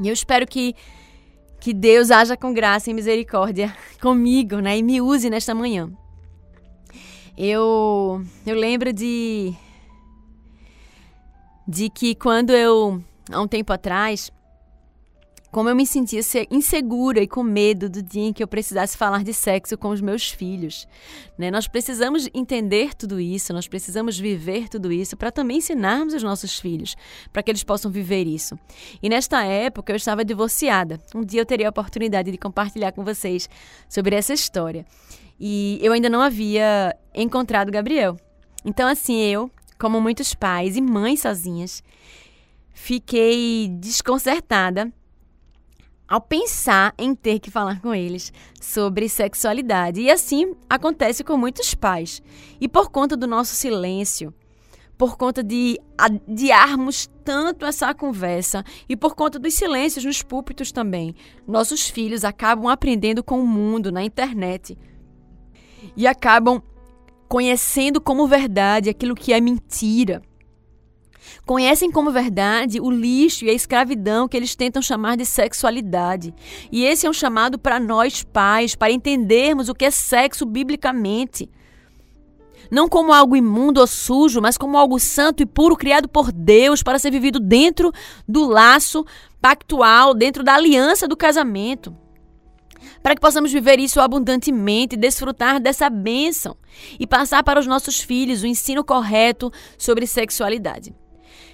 E 0.03 0.09
eu 0.09 0.13
espero 0.13 0.47
que 0.47 0.75
que 1.61 1.75
Deus 1.75 2.13
haja 2.13 2.37
com 2.37 2.55
graça 2.55 2.89
e 2.89 2.95
misericórdia 2.95 3.77
comigo, 4.01 4.61
né? 4.61 4.79
E 4.79 4.83
me 4.83 5.01
use 5.01 5.29
nesta 5.29 5.55
manhã. 5.55 5.91
Eu 7.37 8.23
eu 8.47 8.55
lembro 8.55 8.93
de 8.93 9.53
de 11.67 11.91
que 11.91 12.15
quando 12.15 12.51
eu 12.51 13.03
há 13.31 13.41
um 13.41 13.49
tempo 13.49 13.73
atrás 13.73 14.31
como 15.51 15.69
eu 15.69 15.75
me 15.75 15.87
sentia 15.87 16.21
insegura 16.51 17.21
e 17.23 17.27
com 17.27 17.43
medo 17.43 17.89
do 17.89 18.03
dia 18.03 18.29
em 18.29 18.33
que 18.33 18.43
eu 18.43 18.49
precisasse 18.49 18.97
falar 18.97 19.25
de 19.25 19.33
sexo 19.33 19.79
com 19.79 19.89
os 19.89 20.01
meus 20.01 20.31
filhos. 20.31 20.87
Né? 21.39 21.51
Nós 21.51 21.67
precisamos 21.67 22.29
entender 22.35 22.95
tudo 22.95 23.19
isso, 23.19 23.53
nós 23.53 23.67
precisamos 23.67 24.19
viver 24.19 24.69
tudo 24.69 24.93
isso 24.93 25.17
para 25.17 25.33
também 25.33 25.59
ensinarmos 25.59 26.15
os 26.15 26.23
nossos 26.23 26.59
filhos, 26.59 26.97
para 27.33 27.43
que 27.43 27.51
eles 27.51 27.65
possam 27.65 27.91
viver 27.91 28.27
isso. 28.27 28.59
E 29.03 29.09
nesta 29.09 29.43
época 29.43 29.93
eu 29.93 29.97
estava 29.97 30.25
divorciada. 30.25 31.01
Um 31.15 31.25
dia 31.25 31.41
eu 31.41 31.47
teria 31.47 31.69
a 31.69 31.71
oportunidade 31.71 32.31
de 32.31 32.39
compartilhar 32.39 32.93
com 32.93 33.03
vocês 33.03 33.49
sobre 33.89 34.15
essa 34.17 34.35
história. 34.35 34.85
E 35.41 35.79
eu 35.81 35.93
ainda 35.93 36.11
não 36.11 36.21
havia 36.21 36.95
encontrado 37.15 37.71
Gabriel. 37.71 38.17
Então, 38.65 38.89
assim, 38.89 39.21
eu, 39.21 39.51
como 39.79 40.01
muitos 40.01 40.35
pais 40.35 40.77
e 40.77 40.81
mães 40.81 41.21
sozinhas, 41.21 41.83
fiquei 42.75 43.69
desconcertada 43.69 44.93
ao 46.09 46.21
pensar 46.21 46.95
em 46.97 47.15
ter 47.15 47.39
que 47.39 47.51
falar 47.51 47.81
com 47.81 47.95
eles 47.95 48.33
sobre 48.61 49.09
sexualidade. 49.09 50.01
E 50.01 50.11
assim 50.11 50.55
acontece 50.69 51.23
com 51.23 51.37
muitos 51.37 51.75
pais. 51.75 52.23
E 52.61 52.67
por 52.67 52.91
conta 52.91 53.17
do 53.17 53.27
nosso 53.27 53.55
silêncio, 53.55 54.33
por 54.97 55.17
conta 55.17 55.45
de 55.45 55.79
adiarmos 55.97 57.09
tanto 57.23 57.67
essa 57.67 57.95
conversa 57.95 58.65
e 58.89 58.97
por 58.97 59.15
conta 59.15 59.39
dos 59.39 59.55
silêncios 59.55 60.05
nos 60.05 60.23
púlpitos 60.23 60.73
também, 60.73 61.15
nossos 61.47 61.89
filhos 61.89 62.25
acabam 62.25 62.69
aprendendo 62.69 63.23
com 63.23 63.41
o 63.41 63.47
mundo 63.47 63.93
na 63.93 64.03
internet 64.03 64.77
e 65.97 66.07
acabam 66.07 66.63
conhecendo 67.29 68.01
como 68.01 68.27
verdade 68.27 68.89
aquilo 68.89 69.15
que 69.15 69.33
é 69.33 69.41
mentira 69.41 70.23
conhecem 71.47 71.91
como 71.91 72.11
verdade 72.11 72.81
o 72.81 72.91
lixo 72.91 73.45
e 73.45 73.51
a 73.51 73.53
escravidão 73.53 74.29
que 74.29 74.37
eles 74.37 74.55
tentam 74.55 74.83
chamar 74.83 75.17
de 75.17 75.25
sexualidade. 75.25 76.35
E 76.71 76.85
esse 76.85 77.07
é 77.07 77.11
um 77.11 77.13
chamado 77.13 77.59
para 77.59 77.81
nós 77.81 78.23
pais, 78.23 78.75
para 78.75 78.93
entendermos 78.93 79.69
o 79.69 79.75
que 79.75 79.85
é 79.85 79.91
sexo 79.91 80.45
biblicamente. 80.47 81.51
Não 82.71 82.89
como 82.89 83.13
algo 83.13 83.37
imundo 83.37 83.81
ou 83.81 83.87
sujo, 83.87 84.41
mas 84.41 84.59
como 84.59 84.77
algo 84.77 84.99
santo 84.99 85.43
e 85.43 85.47
puro 85.47 85.77
criado 85.77 86.09
por 86.09 86.31
Deus 86.31 86.83
para 86.83 86.99
ser 86.99 87.11
vivido 87.11 87.41
dentro 87.41 87.93
do 88.27 88.47
laço 88.47 89.05
pactual, 89.41 90.13
dentro 90.13 90.43
da 90.43 90.55
aliança 90.55 91.09
do 91.09 91.17
casamento 91.17 91.95
para 93.03 93.15
que 93.15 93.21
possamos 93.21 93.53
viver 93.53 93.79
isso 93.79 94.01
abundantemente, 94.01 94.97
desfrutar 94.97 95.61
dessa 95.61 95.89
bênção 95.89 96.57
e 96.99 97.07
passar 97.07 97.43
para 97.43 97.61
os 97.61 97.67
nossos 97.67 98.01
filhos 98.01 98.43
o 98.43 98.47
ensino 98.47 98.85
correto 98.85 99.53
sobre 99.77 100.07
sexualidade. 100.07 100.95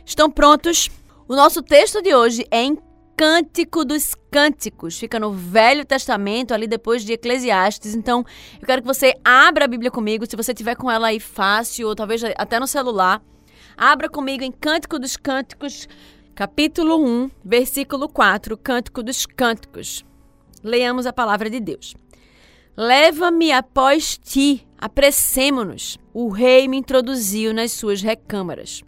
Estão 0.07 0.31
prontos? 0.31 0.91
O 1.27 1.35
nosso 1.35 1.63
texto 1.63 2.03
de 2.03 2.15
hoje 2.15 2.47
é 2.51 2.63
em 2.63 2.79
Cântico 3.17 3.87
dos 3.87 4.15
Cânticos. 4.31 4.99
Fica 4.99 5.19
no 5.19 5.33
Velho 5.33 5.85
Testamento, 5.85 6.53
ali 6.53 6.67
depois 6.67 7.03
de 7.03 7.15
Eclesiastes. 7.15 7.95
Então, 7.95 8.25
eu 8.61 8.67
quero 8.67 8.83
que 8.83 8.89
você 8.89 9.15
abra 9.25 9.65
a 9.65 9.69
Bíblia 9.69 9.91
comigo, 9.91 10.27
se 10.29 10.37
você 10.37 10.53
tiver 10.53 10.75
com 10.75 10.91
ela 10.91 11.07
aí 11.09 11.19
fácil, 11.19 11.89
ou 11.89 11.95
talvez 11.95 12.23
até 12.37 12.61
no 12.61 12.67
celular. 12.67 13.23
Abra 13.77 14.09
comigo 14.09 14.45
em 14.45 14.53
Cântico 14.53 14.99
dos 14.99 15.17
Cânticos, 15.17 15.89
capítulo 16.35 17.03
1, 17.03 17.31
versículo 17.43 18.07
4, 18.07 18.59
Cântico 18.59 19.03
dos 19.03 19.25
Cânticos. 19.25 20.05
Leamos 20.63 21.07
a 21.07 21.13
palavra 21.15 21.49
de 21.49 21.61
Deus. 21.61 21.95
Leva-me 22.77 23.53
após 23.53 24.19
ti, 24.19 24.67
apressemo-nos. 24.77 25.99
O 26.13 26.29
rei 26.29 26.69
me 26.69 26.77
introduziu 26.77 27.55
nas 27.55 27.73
suas 27.73 28.03
recâmaras. 28.03 28.83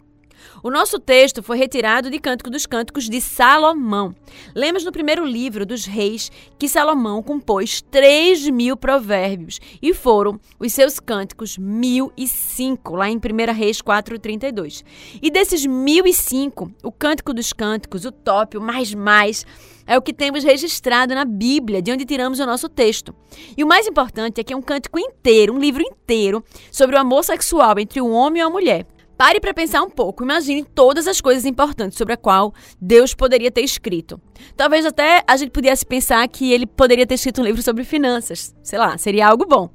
O 0.67 0.69
nosso 0.69 0.99
texto 0.99 1.41
foi 1.41 1.57
retirado 1.57 2.09
de 2.09 2.19
Cântico 2.19 2.49
dos 2.49 2.65
Cânticos 2.65 3.07
de 3.07 3.21
Salomão. 3.21 4.13
Lemos 4.53 4.83
no 4.83 4.91
primeiro 4.91 5.25
livro 5.25 5.65
dos 5.65 5.85
reis 5.85 6.29
que 6.59 6.67
Salomão 6.67 7.23
compôs 7.23 7.81
3 7.83 8.49
mil 8.49 8.75
provérbios 8.75 9.61
e 9.81 9.93
foram 9.93 10.37
os 10.59 10.73
seus 10.73 10.99
cânticos 10.99 11.57
1005, 11.57 12.97
lá 12.97 13.09
em 13.09 13.15
1 13.15 13.53
Reis 13.53 13.81
4,32. 13.81 14.83
E 15.21 15.31
desses 15.31 15.65
1005, 15.65 16.69
o 16.83 16.91
Cântico 16.91 17.33
dos 17.33 17.53
Cânticos, 17.53 18.03
o 18.03 18.11
top, 18.11 18.57
o 18.57 18.61
mais 18.61 18.93
mais, 18.93 19.45
é 19.87 19.97
o 19.97 20.01
que 20.01 20.11
temos 20.11 20.43
registrado 20.43 21.15
na 21.15 21.23
Bíblia, 21.23 21.81
de 21.81 21.93
onde 21.93 22.03
tiramos 22.03 22.41
o 22.41 22.45
nosso 22.45 22.67
texto. 22.67 23.15
E 23.55 23.63
o 23.63 23.67
mais 23.67 23.87
importante 23.87 24.41
é 24.41 24.43
que 24.43 24.51
é 24.51 24.57
um 24.57 24.61
cântico 24.61 24.99
inteiro, 24.99 25.53
um 25.53 25.59
livro 25.59 25.81
inteiro, 25.81 26.43
sobre 26.69 26.97
o 26.97 26.99
amor 26.99 27.23
sexual 27.23 27.79
entre 27.79 28.01
o 28.01 28.09
homem 28.09 28.41
e 28.41 28.45
a 28.45 28.49
mulher. 28.49 28.85
Pare 29.17 29.39
para 29.39 29.53
pensar 29.53 29.81
um 29.81 29.89
pouco. 29.89 30.23
Imagine 30.23 30.63
todas 30.63 31.07
as 31.07 31.19
coisas 31.19 31.43
importantes 31.43 31.97
sobre 31.97 32.13
a 32.13 32.17
qual 32.17 32.53
Deus 32.79 33.15
poderia 33.15 33.49
ter 33.49 33.61
escrito. 33.61 34.21
Talvez 34.55 34.85
até 34.85 35.23
a 35.25 35.35
gente 35.35 35.49
pudesse 35.49 35.83
pensar 35.83 36.27
que 36.27 36.53
ele 36.53 36.67
poderia 36.67 37.07
ter 37.07 37.15
escrito 37.15 37.41
um 37.41 37.43
livro 37.43 37.61
sobre 37.63 37.83
finanças. 37.83 38.55
Sei 38.61 38.77
lá, 38.77 38.95
seria 38.97 39.27
algo 39.27 39.47
bom. 39.47 39.69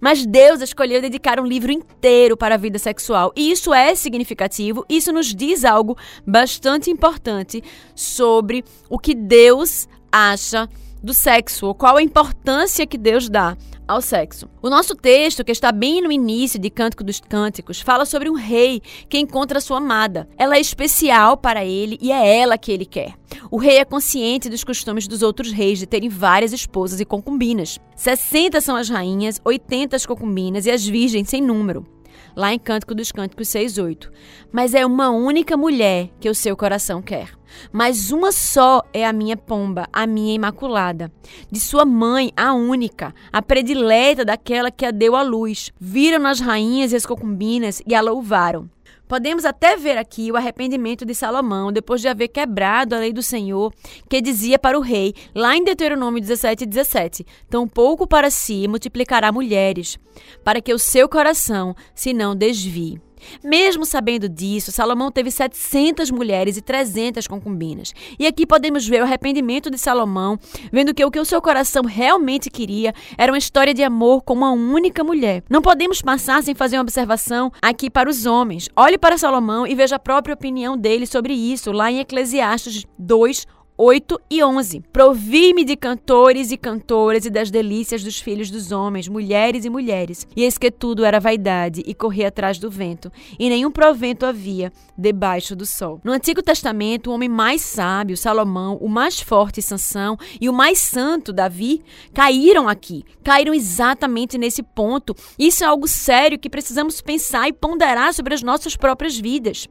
Mas 0.00 0.26
Deus 0.26 0.60
escolheu 0.60 1.00
dedicar 1.00 1.38
um 1.38 1.46
livro 1.46 1.70
inteiro 1.70 2.36
para 2.36 2.56
a 2.56 2.58
vida 2.58 2.78
sexual. 2.78 3.32
E 3.36 3.52
isso 3.52 3.72
é 3.72 3.94
significativo. 3.94 4.84
Isso 4.88 5.12
nos 5.12 5.32
diz 5.32 5.64
algo 5.64 5.96
bastante 6.26 6.90
importante 6.90 7.62
sobre 7.94 8.64
o 8.90 8.98
que 8.98 9.14
Deus 9.14 9.88
acha 10.10 10.68
do 11.00 11.14
sexo, 11.14 11.66
ou 11.66 11.74
qual 11.74 11.96
a 11.96 12.02
importância 12.02 12.84
que 12.84 12.98
Deus 12.98 13.28
dá 13.28 13.56
ao 13.88 14.02
sexo. 14.02 14.48
O 14.62 14.68
nosso 14.68 14.94
texto, 14.94 15.42
que 15.42 15.50
está 15.50 15.72
bem 15.72 16.02
no 16.02 16.12
início 16.12 16.58
de 16.58 16.68
Cântico 16.68 17.02
dos 17.02 17.20
Cânticos, 17.20 17.80
fala 17.80 18.04
sobre 18.04 18.28
um 18.28 18.34
rei 18.34 18.82
que 19.08 19.18
encontra 19.18 19.60
sua 19.60 19.78
amada. 19.78 20.28
Ela 20.36 20.56
é 20.56 20.60
especial 20.60 21.38
para 21.38 21.64
ele 21.64 21.98
e 22.00 22.12
é 22.12 22.38
ela 22.38 22.58
que 22.58 22.70
ele 22.70 22.84
quer. 22.84 23.14
O 23.50 23.56
rei 23.56 23.78
é 23.78 23.84
consciente 23.84 24.50
dos 24.50 24.62
costumes 24.62 25.08
dos 25.08 25.22
outros 25.22 25.50
reis 25.50 25.78
de 25.78 25.86
terem 25.86 26.08
várias 26.08 26.52
esposas 26.52 27.00
e 27.00 27.04
concubinas. 27.04 27.78
60 27.96 28.60
são 28.60 28.76
as 28.76 28.88
rainhas, 28.88 29.40
80 29.44 29.96
as 29.96 30.06
concubinas 30.06 30.66
e 30.66 30.70
as 30.70 30.86
virgens 30.86 31.28
sem 31.28 31.40
número 31.40 31.97
lá 32.38 32.54
em 32.54 32.58
Cântico 32.58 32.94
dos 32.94 33.10
Cânticos 33.10 33.48
6:8. 33.48 34.12
Mas 34.52 34.72
é 34.72 34.86
uma 34.86 35.10
única 35.10 35.56
mulher 35.56 36.08
que 36.20 36.30
o 36.30 36.34
seu 36.34 36.56
coração 36.56 37.02
quer. 37.02 37.36
Mas 37.72 38.12
uma 38.12 38.30
só 38.30 38.82
é 38.92 39.04
a 39.04 39.12
minha 39.12 39.36
pomba, 39.36 39.88
a 39.92 40.06
minha 40.06 40.34
imaculada. 40.34 41.10
De 41.50 41.58
sua 41.58 41.84
mãe, 41.84 42.30
a 42.36 42.54
única, 42.54 43.12
a 43.32 43.42
predileta 43.42 44.24
daquela 44.24 44.70
que 44.70 44.86
a 44.86 44.92
deu 44.92 45.16
à 45.16 45.22
luz. 45.22 45.72
Viram 45.80 46.24
as 46.26 46.38
rainhas 46.38 46.92
e 46.92 46.96
as 46.96 47.04
concubinas 47.04 47.82
e 47.84 47.92
a 47.92 48.00
louvaram. 48.00 48.70
Podemos 49.08 49.46
até 49.46 49.74
ver 49.74 49.96
aqui 49.96 50.30
o 50.30 50.36
arrependimento 50.36 51.06
de 51.06 51.14
Salomão 51.14 51.72
depois 51.72 52.02
de 52.02 52.08
haver 52.08 52.28
quebrado 52.28 52.94
a 52.94 52.98
lei 52.98 53.12
do 53.12 53.22
Senhor, 53.22 53.72
que 54.08 54.20
dizia 54.20 54.58
para 54.58 54.78
o 54.78 54.82
rei, 54.82 55.14
lá 55.34 55.56
em 55.56 55.64
Deuteronômio 55.64 56.20
17, 56.20 56.66
17: 56.66 57.26
Tampouco 57.48 58.06
para 58.06 58.30
si 58.30 58.68
multiplicará 58.68 59.32
mulheres, 59.32 59.98
para 60.44 60.60
que 60.60 60.74
o 60.74 60.78
seu 60.78 61.08
coração 61.08 61.74
se 61.94 62.12
não 62.12 62.36
desvie. 62.36 63.07
Mesmo 63.42 63.84
sabendo 63.84 64.28
disso, 64.28 64.72
Salomão 64.72 65.10
teve 65.10 65.30
700 65.30 66.10
mulheres 66.10 66.56
e 66.56 66.62
300 66.62 67.26
concubinas. 67.26 67.92
E 68.18 68.26
aqui 68.26 68.46
podemos 68.46 68.86
ver 68.86 69.02
o 69.02 69.04
arrependimento 69.04 69.70
de 69.70 69.78
Salomão, 69.78 70.38
vendo 70.72 70.94
que 70.94 71.04
o 71.04 71.10
que 71.10 71.20
o 71.20 71.24
seu 71.24 71.40
coração 71.40 71.82
realmente 71.84 72.50
queria 72.50 72.92
era 73.16 73.32
uma 73.32 73.38
história 73.38 73.74
de 73.74 73.82
amor 73.82 74.22
com 74.22 74.34
uma 74.34 74.50
única 74.52 75.02
mulher. 75.02 75.42
Não 75.48 75.62
podemos 75.62 76.02
passar 76.02 76.42
sem 76.42 76.54
fazer 76.54 76.76
uma 76.76 76.82
observação 76.82 77.52
aqui 77.60 77.90
para 77.90 78.08
os 78.08 78.26
homens. 78.26 78.68
Olhe 78.76 78.98
para 78.98 79.18
Salomão 79.18 79.66
e 79.66 79.74
veja 79.74 79.96
a 79.96 79.98
própria 79.98 80.34
opinião 80.34 80.76
dele 80.76 81.06
sobre 81.06 81.34
isso, 81.34 81.72
lá 81.72 81.90
em 81.90 82.00
Eclesiastes 82.00 82.84
2, 82.98 83.46
8 83.80 84.20
e 84.28 84.42
11. 84.42 84.82
Provi-me 84.92 85.64
de 85.64 85.76
cantores 85.76 86.50
e 86.50 86.56
cantoras 86.56 87.24
e 87.24 87.30
das 87.30 87.48
delícias 87.48 88.02
dos 88.02 88.18
filhos 88.18 88.50
dos 88.50 88.72
homens, 88.72 89.06
mulheres 89.06 89.64
e 89.64 89.70
mulheres. 89.70 90.26
E 90.34 90.42
eis 90.42 90.58
que 90.58 90.68
tudo 90.68 91.04
era 91.04 91.20
vaidade 91.20 91.84
e 91.86 91.94
corria 91.94 92.26
atrás 92.26 92.58
do 92.58 92.68
vento, 92.68 93.12
e 93.38 93.48
nenhum 93.48 93.70
provento 93.70 94.26
havia 94.26 94.72
debaixo 94.96 95.54
do 95.54 95.64
sol. 95.64 96.00
No 96.02 96.10
Antigo 96.10 96.42
Testamento, 96.42 97.08
o 97.08 97.14
homem 97.14 97.28
mais 97.28 97.62
sábio, 97.62 98.16
Salomão, 98.16 98.76
o 98.80 98.88
mais 98.88 99.20
forte, 99.20 99.62
Sansão, 99.62 100.18
e 100.40 100.48
o 100.48 100.52
mais 100.52 100.80
santo, 100.80 101.32
Davi, 101.32 101.80
caíram 102.12 102.68
aqui. 102.68 103.04
Caíram 103.22 103.54
exatamente 103.54 104.36
nesse 104.36 104.60
ponto. 104.60 105.14
Isso 105.38 105.62
é 105.62 105.68
algo 105.68 105.86
sério 105.86 106.36
que 106.38 106.50
precisamos 106.50 107.00
pensar 107.00 107.48
e 107.48 107.52
ponderar 107.52 108.12
sobre 108.12 108.34
as 108.34 108.42
nossas 108.42 108.74
próprias 108.74 109.16
vidas. 109.16 109.68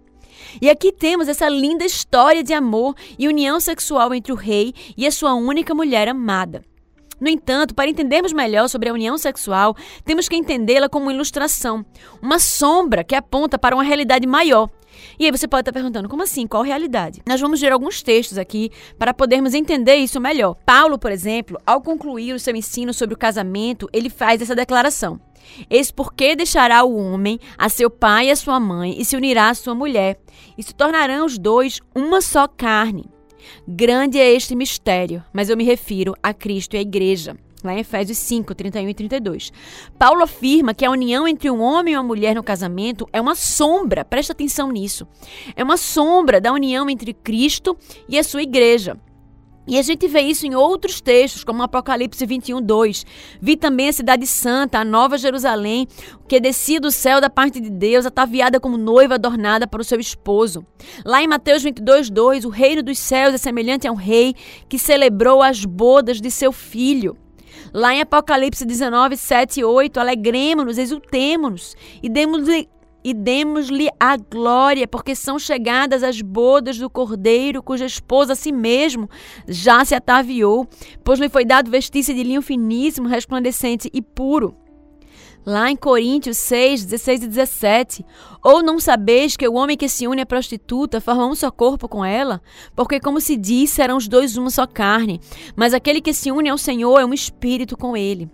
E 0.62 0.69
aqui 0.69 0.91
temos 0.91 1.28
essa 1.28 1.47
linda 1.50 1.86
história 1.86 2.43
de 2.43 2.54
amor 2.54 2.95
e 3.17 3.28
união 3.28 3.60
sexual 3.60 4.13
entre 4.13 4.32
o 4.32 4.36
rei 4.36 4.73
e 4.95 5.06
a 5.06 5.12
sua 5.12 5.34
única 5.34 5.73
mulher 5.73 6.08
amada. 6.08 6.63
No 7.19 7.28
entanto, 7.28 7.73
para 7.73 7.89
entendermos 7.89 8.32
melhor 8.32 8.69
sobre 8.69 8.89
a 8.89 8.93
união 8.93 9.17
sexual, 9.17 9.76
temos 10.06 10.30
que 10.30 10.36
entendê-la 10.36 10.88
como 10.88 11.06
uma 11.06 11.13
ilustração, 11.13 11.84
uma 12.21 12.38
sombra 12.38 13.04
que 13.04 13.15
aponta 13.15 13.58
para 13.58 13.76
uma 13.76 13.84
realidade 13.84 14.28
maior. 14.28 14.69
E 15.19 15.26
aí 15.26 15.32
você 15.32 15.47
pode 15.47 15.62
estar 15.62 15.73
perguntando, 15.73 16.10
como 16.10 16.23
assim? 16.23 16.45
Qual 16.47 16.63
realidade? 16.63 17.21
Nós 17.28 17.41
vamos 17.41 17.60
ver 17.60 17.71
alguns 17.71 18.02
textos 18.02 18.38
aqui 18.38 18.71
para 18.97 19.13
podermos 19.13 19.54
entender 19.54 19.95
isso 19.95 20.19
melhor. 20.19 20.56
Paulo, 20.65 20.97
por 20.97 21.12
exemplo, 21.12 21.60
ao 21.65 21.82
concluir 21.82 22.34
o 22.34 22.39
seu 22.39 22.56
ensino 22.56 22.93
sobre 22.93 23.15
o 23.15 23.17
casamento, 23.17 23.89
ele 23.91 24.10
faz 24.10 24.41
essa 24.41 24.56
declaração: 24.56 25.19
Eis 25.69 25.91
porque 25.91 26.36
deixará 26.36 26.83
o 26.83 26.95
homem 26.95 27.39
a 27.57 27.69
seu 27.69 27.89
pai 27.89 28.27
e 28.27 28.31
a 28.31 28.36
sua 28.36 28.60
mãe 28.60 28.95
e 28.99 29.05
se 29.05 29.15
unirá 29.15 29.49
à 29.49 29.53
sua 29.53 29.75
mulher, 29.75 30.19
e 30.57 30.63
se 30.63 30.73
tornarão 30.73 31.25
os 31.25 31.38
dois 31.38 31.79
uma 31.95 32.21
só 32.21 32.47
carne. 32.47 33.05
Grande 33.67 34.19
é 34.19 34.31
este 34.31 34.55
mistério, 34.55 35.23
mas 35.33 35.49
eu 35.49 35.57
me 35.57 35.63
refiro 35.63 36.15
a 36.21 36.33
Cristo 36.33 36.75
e 36.75 36.77
a 36.77 36.81
igreja. 36.81 37.38
Lá 37.63 37.73
em 37.73 37.79
Efésios 37.79 38.17
5, 38.19 38.53
31 38.53 38.89
e 38.89 38.93
32. 38.93 39.51
Paulo 39.97 40.21
afirma 40.21 40.75
que 40.75 40.86
a 40.86 40.91
união 40.91 41.27
entre 41.27 41.49
um 41.49 41.60
homem 41.60 41.95
e 41.95 41.97
uma 41.97 42.03
mulher 42.03 42.36
no 42.36 42.43
casamento 42.43 43.07
é 43.12 43.19
uma 43.19 43.36
sombra, 43.36 44.05
presta 44.05 44.31
atenção 44.31 44.71
nisso. 44.71 45.07
É 45.55 45.63
uma 45.63 45.75
sombra 45.75 46.39
da 46.39 46.53
união 46.53 46.89
entre 46.89 47.13
Cristo 47.13 47.75
e 48.07 48.17
a 48.17 48.23
sua 48.23 48.43
igreja. 48.43 48.97
E 49.67 49.77
a 49.77 49.82
gente 49.82 50.08
vê 50.08 50.21
isso 50.21 50.47
em 50.47 50.56
outros 50.56 51.01
textos, 51.01 51.43
como 51.43 51.62
Apocalipse 51.62 52.25
21, 52.25 52.62
2. 52.62 53.06
Vi 53.41 53.58
também 53.58 53.89
a 53.89 53.93
cidade 53.93 54.25
santa, 54.25 54.80
a 54.80 54.86
nova 54.86 55.17
Jerusalém, 55.17 55.88
que 56.27 56.39
descia 56.39 56.80
do 56.80 56.89
céu 56.89 57.19
da 57.19 57.30
parte 57.30 57.60
de 57.60 57.69
Deus, 57.69 58.06
ataviada 58.06 58.62
como 58.62 58.77
noiva 58.77 59.15
adornada 59.15 59.67
para 59.67 59.82
o 59.82 59.84
seu 59.84 59.99
esposo. 59.99 60.65
Lá 61.03 61.21
em 61.21 61.27
Mateus 61.27 61.63
22, 61.63 62.10
2, 62.10 62.45
o 62.45 62.49
reino 62.49 62.82
dos 62.82 62.97
céus 62.97 63.34
é 63.34 63.38
semelhante 63.38 63.86
a 63.86 63.91
um 63.91 63.95
rei 63.95 64.34
que 64.69 64.80
celebrou 64.80 65.43
as 65.43 65.65
bodas 65.65 66.21
de 66.21 66.32
seu 66.32 66.53
filho. 66.53 67.17
Lá 67.73 67.93
em 67.93 68.01
Apocalipse 68.01 68.65
19, 68.65 69.17
7 69.17 69.60
e 69.60 69.63
8, 69.65 69.99
alegremos-nos, 69.99 70.77
exultemos-nos 70.77 71.75
e 72.01 72.08
demos-lhe 72.08 72.69
e 73.07 73.13
demos-lhe 73.13 73.87
a 73.97 74.17
glória, 74.17 74.85
porque 74.85 75.15
são 75.15 75.39
chegadas 75.39 76.03
as 76.03 76.21
bodas 76.21 76.77
do 76.77 76.89
cordeiro, 76.89 77.63
cuja 77.63 77.85
esposa 77.85 78.33
a 78.33 78.35
si 78.35 78.51
mesmo 78.51 79.09
já 79.47 79.85
se 79.85 79.95
ataviou, 79.95 80.67
pois 81.05 81.17
lhe 81.17 81.29
foi 81.29 81.45
dado 81.45 81.71
vestício 81.71 82.13
de 82.13 82.21
linho 82.21 82.41
finíssimo, 82.41 83.07
resplandecente 83.07 83.89
e 83.93 84.01
puro 84.01 84.57
lá 85.47 85.71
em 85.71 85.77
Coríntios 85.77 86.36
6, 86.39 86.83
16 86.83 87.23
e 87.23 87.27
17. 87.27 88.05
Ou 88.43 88.62
não 88.62 88.81
sabeis 88.81 89.38
que 89.38 89.47
o 89.47 89.53
homem 89.53 89.77
que 89.77 89.88
se 89.88 90.05
une 90.05 90.21
à 90.21 90.25
prostituta 90.25 90.99
forma 90.99 91.25
um 91.25 91.33
só 91.33 91.49
corpo 91.49 91.88
com 91.88 92.03
ela? 92.03 92.41
Porque, 92.75 92.99
como 92.99 93.21
se 93.21 93.38
diz, 93.38 93.69
serão 93.69 93.95
os 93.95 94.10
dois 94.10 94.36
uma 94.36 94.49
só 94.49 94.67
carne. 94.67 95.21
Mas 95.55 95.73
aquele 95.73 96.01
que 96.01 96.13
se 96.13 96.31
une 96.33 96.49
ao 96.49 96.57
Senhor 96.57 96.99
é 96.99 97.05
um 97.05 97.13
espírito 97.13 97.77
com 97.77 97.95
ele. 97.95 98.29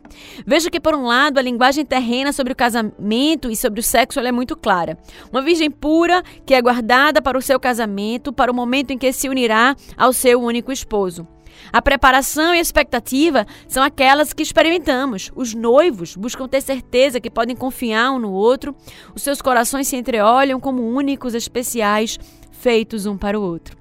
Veja 0.46 0.72
que, 0.72 0.80
por 0.80 0.96
um 0.96 1.06
lado, 1.06 1.38
a 1.38 1.42
linguagem 1.42 1.86
terrena 1.86 2.34
sobre 2.34 2.54
o 2.54 2.56
casamento 2.56 3.52
e 3.52 3.56
sobre 3.56 3.80
o 3.80 3.84
sexo 3.84 4.20
é 4.20 4.32
muito 4.32 4.58
clara. 4.58 4.98
Uma 5.32 5.44
virgem 5.44 5.70
pura 5.70 6.24
que 6.48 6.56
é 6.56 6.62
guardada 6.62 7.22
para 7.22 7.38
o 7.38 7.42
seu 7.42 7.60
casamento, 7.60 8.34
para 8.34 8.52
o 8.52 8.56
momento 8.56 8.90
em 8.90 8.98
que 8.98 9.14
se 9.14 9.30
unirá 9.30 9.76
ao 9.96 10.12
seu 10.12 10.42
único 10.42 10.72
esposo. 10.72 11.28
A 11.72 11.82
preparação 11.82 12.54
e 12.54 12.60
a 12.60 12.62
expectativa 12.62 13.46
são 13.68 13.84
aquelas 13.84 14.34
que 14.34 14.44
experimentamos. 14.44 15.32
Os 15.36 15.54
noivos 15.54 16.16
buscam 16.16 16.48
ter 16.48 16.62
certeza 16.62 17.20
que 17.20 17.30
podem 17.30 17.56
confiar 17.56 18.12
um 18.12 18.20
no 18.20 18.32
outro, 18.32 18.76
os 19.16 19.22
seus 19.22 19.42
corações 19.42 19.88
se 19.88 19.96
entreolham 19.96 20.60
como 20.60 20.84
únicos, 20.84 21.34
especiais, 21.34 22.20
feitos 22.52 23.06
um 23.06 23.18
para 23.18 23.40
o 23.40 23.44
outro. 23.44 23.78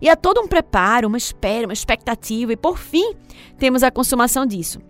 E 0.00 0.08
há 0.08 0.16
todo 0.16 0.40
um 0.40 0.46
preparo, 0.46 1.08
uma 1.08 1.18
espera, 1.18 1.66
uma 1.66 1.72
expectativa, 1.72 2.52
e 2.52 2.56
por 2.56 2.78
fim, 2.78 3.14
temos 3.58 3.82
a 3.82 3.90
consumação 3.90 4.46
disso. 4.46 4.80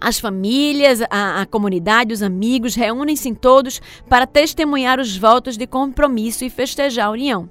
As 0.00 0.18
famílias, 0.18 1.00
a, 1.10 1.42
a 1.42 1.46
comunidade, 1.46 2.12
os 2.12 2.22
amigos 2.22 2.74
reúnem-se 2.74 3.32
todos 3.34 3.80
para 4.08 4.26
testemunhar 4.26 4.98
os 4.98 5.16
votos 5.16 5.56
de 5.56 5.66
compromisso 5.66 6.44
e 6.44 6.50
festejar 6.50 7.06
a 7.06 7.10
união. 7.10 7.48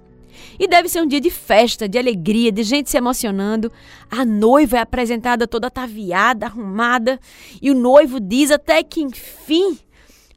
E 0.59 0.67
deve 0.67 0.89
ser 0.89 1.01
um 1.01 1.07
dia 1.07 1.21
de 1.21 1.29
festa, 1.29 1.87
de 1.87 1.97
alegria, 1.97 2.51
de 2.51 2.63
gente 2.63 2.89
se 2.89 2.97
emocionando. 2.97 3.71
A 4.09 4.25
noiva 4.25 4.77
é 4.77 4.79
apresentada 4.81 5.47
toda 5.47 5.67
ataviada, 5.67 6.45
arrumada, 6.45 7.19
e 7.61 7.71
o 7.71 7.75
noivo 7.75 8.19
diz 8.19 8.51
até 8.51 8.83
que, 8.83 9.01
enfim, 9.01 9.77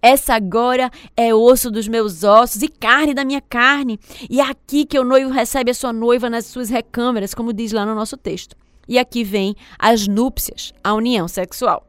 Essa 0.04 0.34
agora 0.34 0.90
é 1.16 1.32
osso 1.32 1.70
dos 1.70 1.86
meus 1.86 2.24
ossos 2.24 2.60
e 2.60 2.66
carne 2.66 3.14
da 3.14 3.24
minha 3.24 3.40
carne. 3.40 4.00
E 4.28 4.40
é 4.40 4.44
aqui 4.44 4.84
que 4.84 4.98
o 4.98 5.04
noivo 5.04 5.30
recebe 5.30 5.70
a 5.70 5.74
sua 5.74 5.92
noiva 5.92 6.28
nas 6.28 6.46
suas 6.46 6.68
recâmeras, 6.68 7.32
como 7.32 7.52
diz 7.52 7.70
lá 7.70 7.86
no 7.86 7.94
nosso 7.94 8.16
texto. 8.16 8.56
E 8.88 8.98
aqui 8.98 9.22
vem 9.22 9.54
as 9.78 10.08
núpcias, 10.08 10.74
a 10.82 10.92
união 10.92 11.28
sexual. 11.28 11.86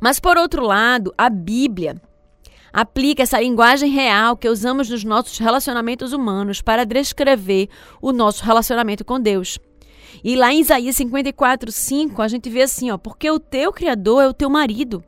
Mas 0.00 0.18
por 0.18 0.38
outro 0.38 0.64
lado, 0.64 1.12
a 1.18 1.28
Bíblia 1.28 2.00
aplica 2.72 3.22
essa 3.22 3.40
linguagem 3.40 3.90
real 3.90 4.36
que 4.36 4.48
usamos 4.48 4.88
nos 4.88 5.04
nossos 5.04 5.38
relacionamentos 5.38 6.12
humanos 6.12 6.60
para 6.60 6.84
descrever 6.84 7.68
o 8.00 8.12
nosso 8.12 8.44
relacionamento 8.44 9.04
com 9.04 9.20
Deus. 9.20 9.58
E 10.22 10.36
lá 10.36 10.52
em 10.52 10.60
Isaías 10.60 10.96
54, 10.96 11.72
5, 11.72 12.20
a 12.20 12.28
gente 12.28 12.50
vê 12.50 12.62
assim, 12.62 12.90
ó, 12.90 12.98
porque 12.98 13.30
o 13.30 13.38
teu 13.38 13.72
Criador 13.72 14.22
é 14.22 14.28
o 14.28 14.34
teu 14.34 14.50
marido. 14.50 15.02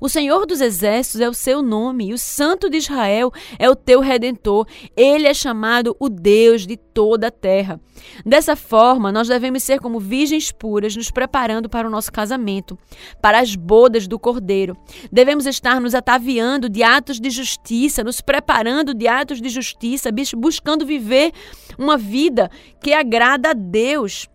O 0.00 0.08
Senhor 0.08 0.46
dos 0.46 0.60
Exércitos 0.60 1.20
é 1.20 1.28
o 1.28 1.34
seu 1.34 1.62
nome, 1.62 2.08
e 2.08 2.12
o 2.12 2.18
Santo 2.18 2.68
de 2.68 2.76
Israel 2.76 3.32
é 3.58 3.68
o 3.68 3.76
teu 3.76 4.00
redentor. 4.00 4.66
Ele 4.96 5.26
é 5.26 5.34
chamado 5.34 5.96
o 5.98 6.08
Deus 6.08 6.66
de 6.66 6.76
toda 6.76 7.28
a 7.28 7.30
terra. 7.30 7.80
Dessa 8.24 8.54
forma, 8.56 9.10
nós 9.10 9.28
devemos 9.28 9.62
ser 9.62 9.80
como 9.80 9.98
virgens 9.98 10.52
puras, 10.52 10.96
nos 10.96 11.10
preparando 11.10 11.68
para 11.68 11.88
o 11.88 11.90
nosso 11.90 12.12
casamento, 12.12 12.78
para 13.20 13.40
as 13.40 13.54
bodas 13.54 14.06
do 14.06 14.18
Cordeiro. 14.18 14.76
Devemos 15.10 15.46
estar 15.46 15.80
nos 15.80 15.94
ataviando 15.94 16.68
de 16.68 16.82
atos 16.82 17.20
de 17.20 17.30
justiça, 17.30 18.04
nos 18.04 18.20
preparando 18.20 18.94
de 18.94 19.08
atos 19.08 19.40
de 19.40 19.48
justiça, 19.48 20.10
buscando 20.36 20.86
viver 20.86 21.32
uma 21.78 21.96
vida 21.96 22.50
que 22.80 22.92
agrada 22.92 23.50
a 23.50 23.54
Deus. 23.54 24.28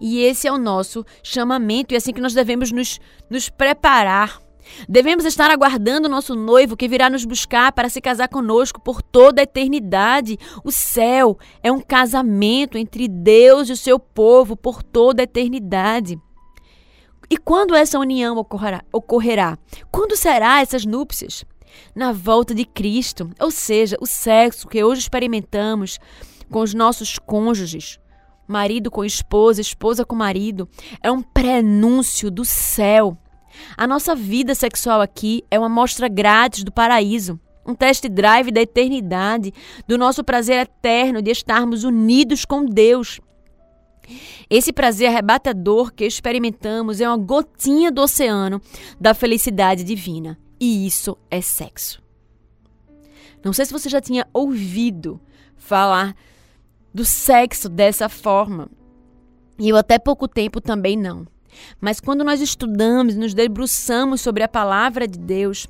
E 0.00 0.20
esse 0.20 0.46
é 0.46 0.52
o 0.52 0.58
nosso 0.58 1.04
chamamento, 1.22 1.92
e 1.92 1.94
é 1.94 1.98
assim 1.98 2.12
que 2.12 2.20
nós 2.20 2.34
devemos 2.34 2.70
nos, 2.70 3.00
nos 3.28 3.48
preparar. 3.48 4.40
Devemos 4.88 5.24
estar 5.24 5.50
aguardando 5.50 6.08
o 6.08 6.10
nosso 6.10 6.34
noivo 6.34 6.76
que 6.76 6.88
virá 6.88 7.08
nos 7.08 7.24
buscar 7.24 7.72
para 7.72 7.88
se 7.88 8.00
casar 8.00 8.28
conosco 8.28 8.80
por 8.80 9.02
toda 9.02 9.40
a 9.40 9.44
eternidade. 9.44 10.38
O 10.64 10.70
céu 10.70 11.38
é 11.62 11.72
um 11.72 11.80
casamento 11.80 12.76
entre 12.76 13.08
Deus 13.08 13.68
e 13.68 13.72
o 13.72 13.76
seu 13.76 13.98
povo 13.98 14.56
por 14.56 14.82
toda 14.82 15.22
a 15.22 15.24
eternidade. 15.24 16.18
E 17.30 17.36
quando 17.36 17.74
essa 17.74 17.98
união 17.98 18.38
ocorrerá? 18.38 18.82
ocorrerá? 18.92 19.58
Quando 19.90 20.16
será 20.16 20.60
essas 20.60 20.86
núpcias? 20.86 21.44
Na 21.94 22.12
volta 22.12 22.54
de 22.54 22.64
Cristo, 22.64 23.30
ou 23.38 23.50
seja, 23.50 23.96
o 24.00 24.06
sexo 24.06 24.66
que 24.66 24.82
hoje 24.82 25.02
experimentamos 25.02 25.98
com 26.50 26.60
os 26.60 26.72
nossos 26.72 27.18
cônjuges, 27.18 28.00
marido 28.48 28.90
com 28.90 29.04
esposa, 29.04 29.60
esposa 29.60 30.04
com 30.04 30.16
marido, 30.16 30.68
é 31.02 31.12
um 31.12 31.22
prenúncio 31.22 32.30
do 32.30 32.44
céu. 32.44 33.16
A 33.76 33.86
nossa 33.86 34.14
vida 34.14 34.54
sexual 34.54 35.00
aqui 35.00 35.44
é 35.50 35.58
uma 35.58 35.68
mostra 35.68 36.08
grátis 36.08 36.64
do 36.64 36.72
paraíso, 36.72 37.38
um 37.66 37.74
test 37.74 38.08
drive 38.08 38.50
da 38.50 38.62
eternidade, 38.62 39.52
do 39.86 39.98
nosso 39.98 40.24
prazer 40.24 40.60
eterno 40.60 41.20
de 41.20 41.30
estarmos 41.30 41.84
unidos 41.84 42.44
com 42.44 42.64
Deus. 42.64 43.20
Esse 44.48 44.72
prazer 44.72 45.08
arrebatador 45.08 45.92
que 45.92 46.06
experimentamos 46.06 47.00
é 47.00 47.06
uma 47.06 47.18
gotinha 47.18 47.92
do 47.92 48.00
oceano 48.00 48.60
da 48.98 49.12
felicidade 49.12 49.84
divina. 49.84 50.38
E 50.58 50.86
isso 50.86 51.16
é 51.30 51.42
sexo. 51.42 52.02
Não 53.44 53.52
sei 53.52 53.66
se 53.66 53.72
você 53.72 53.88
já 53.88 54.00
tinha 54.00 54.26
ouvido 54.32 55.20
falar 55.56 56.16
do 56.98 57.04
sexo 57.04 57.68
dessa 57.68 58.08
forma. 58.08 58.68
E 59.56 59.68
eu 59.68 59.76
até 59.76 60.00
pouco 60.00 60.26
tempo 60.26 60.60
também 60.60 60.96
não. 60.96 61.28
Mas 61.80 62.00
quando 62.00 62.24
nós 62.24 62.40
estudamos, 62.40 63.14
nos 63.14 63.34
debruçamos 63.34 64.20
sobre 64.20 64.42
a 64.42 64.48
palavra 64.48 65.06
de 65.06 65.16
Deus, 65.16 65.68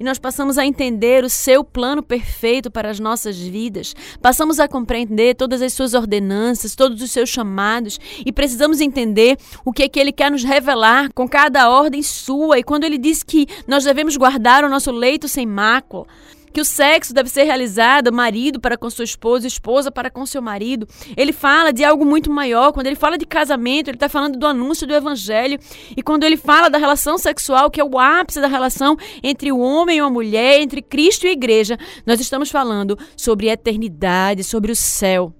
e 0.00 0.02
nós 0.02 0.18
passamos 0.18 0.58
a 0.58 0.66
entender 0.66 1.22
o 1.22 1.30
seu 1.30 1.62
plano 1.62 2.02
perfeito 2.02 2.72
para 2.72 2.90
as 2.90 2.98
nossas 2.98 3.38
vidas, 3.38 3.94
passamos 4.20 4.58
a 4.58 4.66
compreender 4.66 5.36
todas 5.36 5.62
as 5.62 5.72
suas 5.72 5.94
ordenanças, 5.94 6.74
todos 6.74 7.00
os 7.00 7.12
seus 7.12 7.28
chamados, 7.28 8.00
e 8.26 8.32
precisamos 8.32 8.80
entender 8.80 9.38
o 9.64 9.72
que 9.72 9.84
é 9.84 9.88
que 9.88 10.00
ele 10.00 10.12
quer 10.12 10.30
nos 10.30 10.42
revelar 10.42 11.12
com 11.12 11.28
cada 11.28 11.70
ordem 11.70 12.02
sua. 12.02 12.58
E 12.58 12.64
quando 12.64 12.82
ele 12.82 12.98
diz 12.98 13.22
que 13.22 13.46
nós 13.68 13.84
devemos 13.84 14.16
guardar 14.16 14.64
o 14.64 14.68
nosso 14.68 14.90
leito 14.90 15.28
sem 15.28 15.46
mácula, 15.46 16.06
que 16.54 16.60
o 16.60 16.64
sexo 16.64 17.12
deve 17.12 17.28
ser 17.28 17.42
realizado 17.42 18.12
marido 18.12 18.60
para 18.60 18.78
com 18.78 18.88
sua 18.88 19.04
esposa, 19.04 19.44
esposa 19.44 19.90
para 19.90 20.08
com 20.08 20.24
seu 20.24 20.40
marido. 20.40 20.86
Ele 21.16 21.32
fala 21.32 21.72
de 21.72 21.82
algo 21.82 22.06
muito 22.06 22.30
maior. 22.30 22.72
Quando 22.72 22.86
ele 22.86 22.94
fala 22.94 23.18
de 23.18 23.26
casamento, 23.26 23.90
ele 23.90 23.96
está 23.96 24.08
falando 24.08 24.38
do 24.38 24.46
anúncio 24.46 24.86
do 24.86 24.94
evangelho. 24.94 25.58
E 25.96 26.00
quando 26.00 26.22
ele 26.22 26.36
fala 26.36 26.70
da 26.70 26.78
relação 26.78 27.18
sexual, 27.18 27.72
que 27.72 27.80
é 27.80 27.84
o 27.84 27.98
ápice 27.98 28.40
da 28.40 28.46
relação 28.46 28.96
entre 29.20 29.50
o 29.50 29.58
homem 29.58 29.98
e 29.98 30.00
a 30.00 30.08
mulher, 30.08 30.60
entre 30.60 30.80
Cristo 30.80 31.26
e 31.26 31.30
a 31.30 31.32
igreja, 31.32 31.76
nós 32.06 32.20
estamos 32.20 32.50
falando 32.50 32.96
sobre 33.16 33.48
eternidade, 33.48 34.44
sobre 34.44 34.70
o 34.70 34.76
céu, 34.76 35.34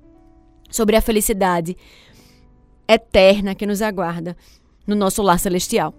sobre 0.69 0.97
a 0.97 1.01
felicidade 1.01 1.77
eterna 2.89 3.55
que 3.55 3.65
nos 3.65 3.81
aguarda 3.81 4.37
no 4.85 4.97
nosso 4.97 5.23
lar 5.23 5.39
celestial. 5.39 5.95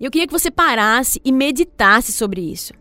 Eu 0.00 0.10
queria 0.10 0.26
que 0.26 0.32
você 0.32 0.50
parasse 0.50 1.20
e 1.22 1.30
meditasse 1.30 2.10
sobre 2.10 2.40
isso 2.40 2.72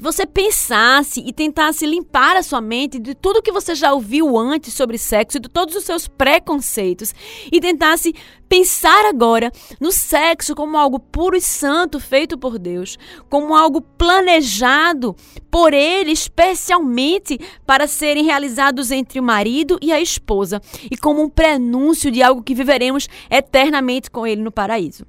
você 0.00 0.24
pensasse 0.24 1.20
e 1.20 1.32
tentasse 1.32 1.84
limpar 1.84 2.36
a 2.36 2.42
sua 2.42 2.60
mente 2.60 2.98
de 2.98 3.14
tudo 3.14 3.42
que 3.42 3.52
você 3.52 3.74
já 3.74 3.92
ouviu 3.92 4.38
antes 4.38 4.72
sobre 4.72 4.96
sexo 4.96 5.36
e 5.36 5.40
de 5.40 5.48
todos 5.48 5.76
os 5.76 5.84
seus 5.84 6.08
preconceitos 6.08 7.14
e 7.52 7.60
tentasse 7.60 8.14
pensar 8.48 9.04
agora 9.04 9.52
no 9.78 9.92
sexo 9.92 10.54
como 10.54 10.78
algo 10.78 10.98
puro 10.98 11.36
e 11.36 11.40
santo 11.40 12.00
feito 12.00 12.38
por 12.38 12.58
Deus, 12.58 12.98
como 13.28 13.54
algo 13.54 13.80
planejado 13.80 15.14
por 15.50 15.74
Ele 15.74 16.12
especialmente 16.12 17.38
para 17.66 17.86
serem 17.86 18.24
realizados 18.24 18.90
entre 18.90 19.20
o 19.20 19.22
marido 19.22 19.78
e 19.82 19.92
a 19.92 20.00
esposa 20.00 20.60
e 20.90 20.96
como 20.96 21.22
um 21.22 21.28
prenúncio 21.28 22.10
de 22.10 22.22
algo 22.22 22.42
que 22.42 22.54
viveremos 22.54 23.08
eternamente 23.30 24.10
com 24.10 24.26
Ele 24.26 24.42
no 24.42 24.50
paraíso. 24.50 25.04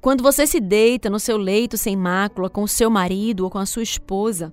Quando 0.00 0.22
você 0.22 0.46
se 0.46 0.60
deita 0.60 1.08
no 1.08 1.18
seu 1.18 1.36
leito 1.36 1.76
sem 1.76 1.96
mácula 1.96 2.50
com 2.50 2.62
o 2.62 2.68
seu 2.68 2.90
marido 2.90 3.44
ou 3.44 3.50
com 3.50 3.58
a 3.58 3.66
sua 3.66 3.82
esposa, 3.82 4.52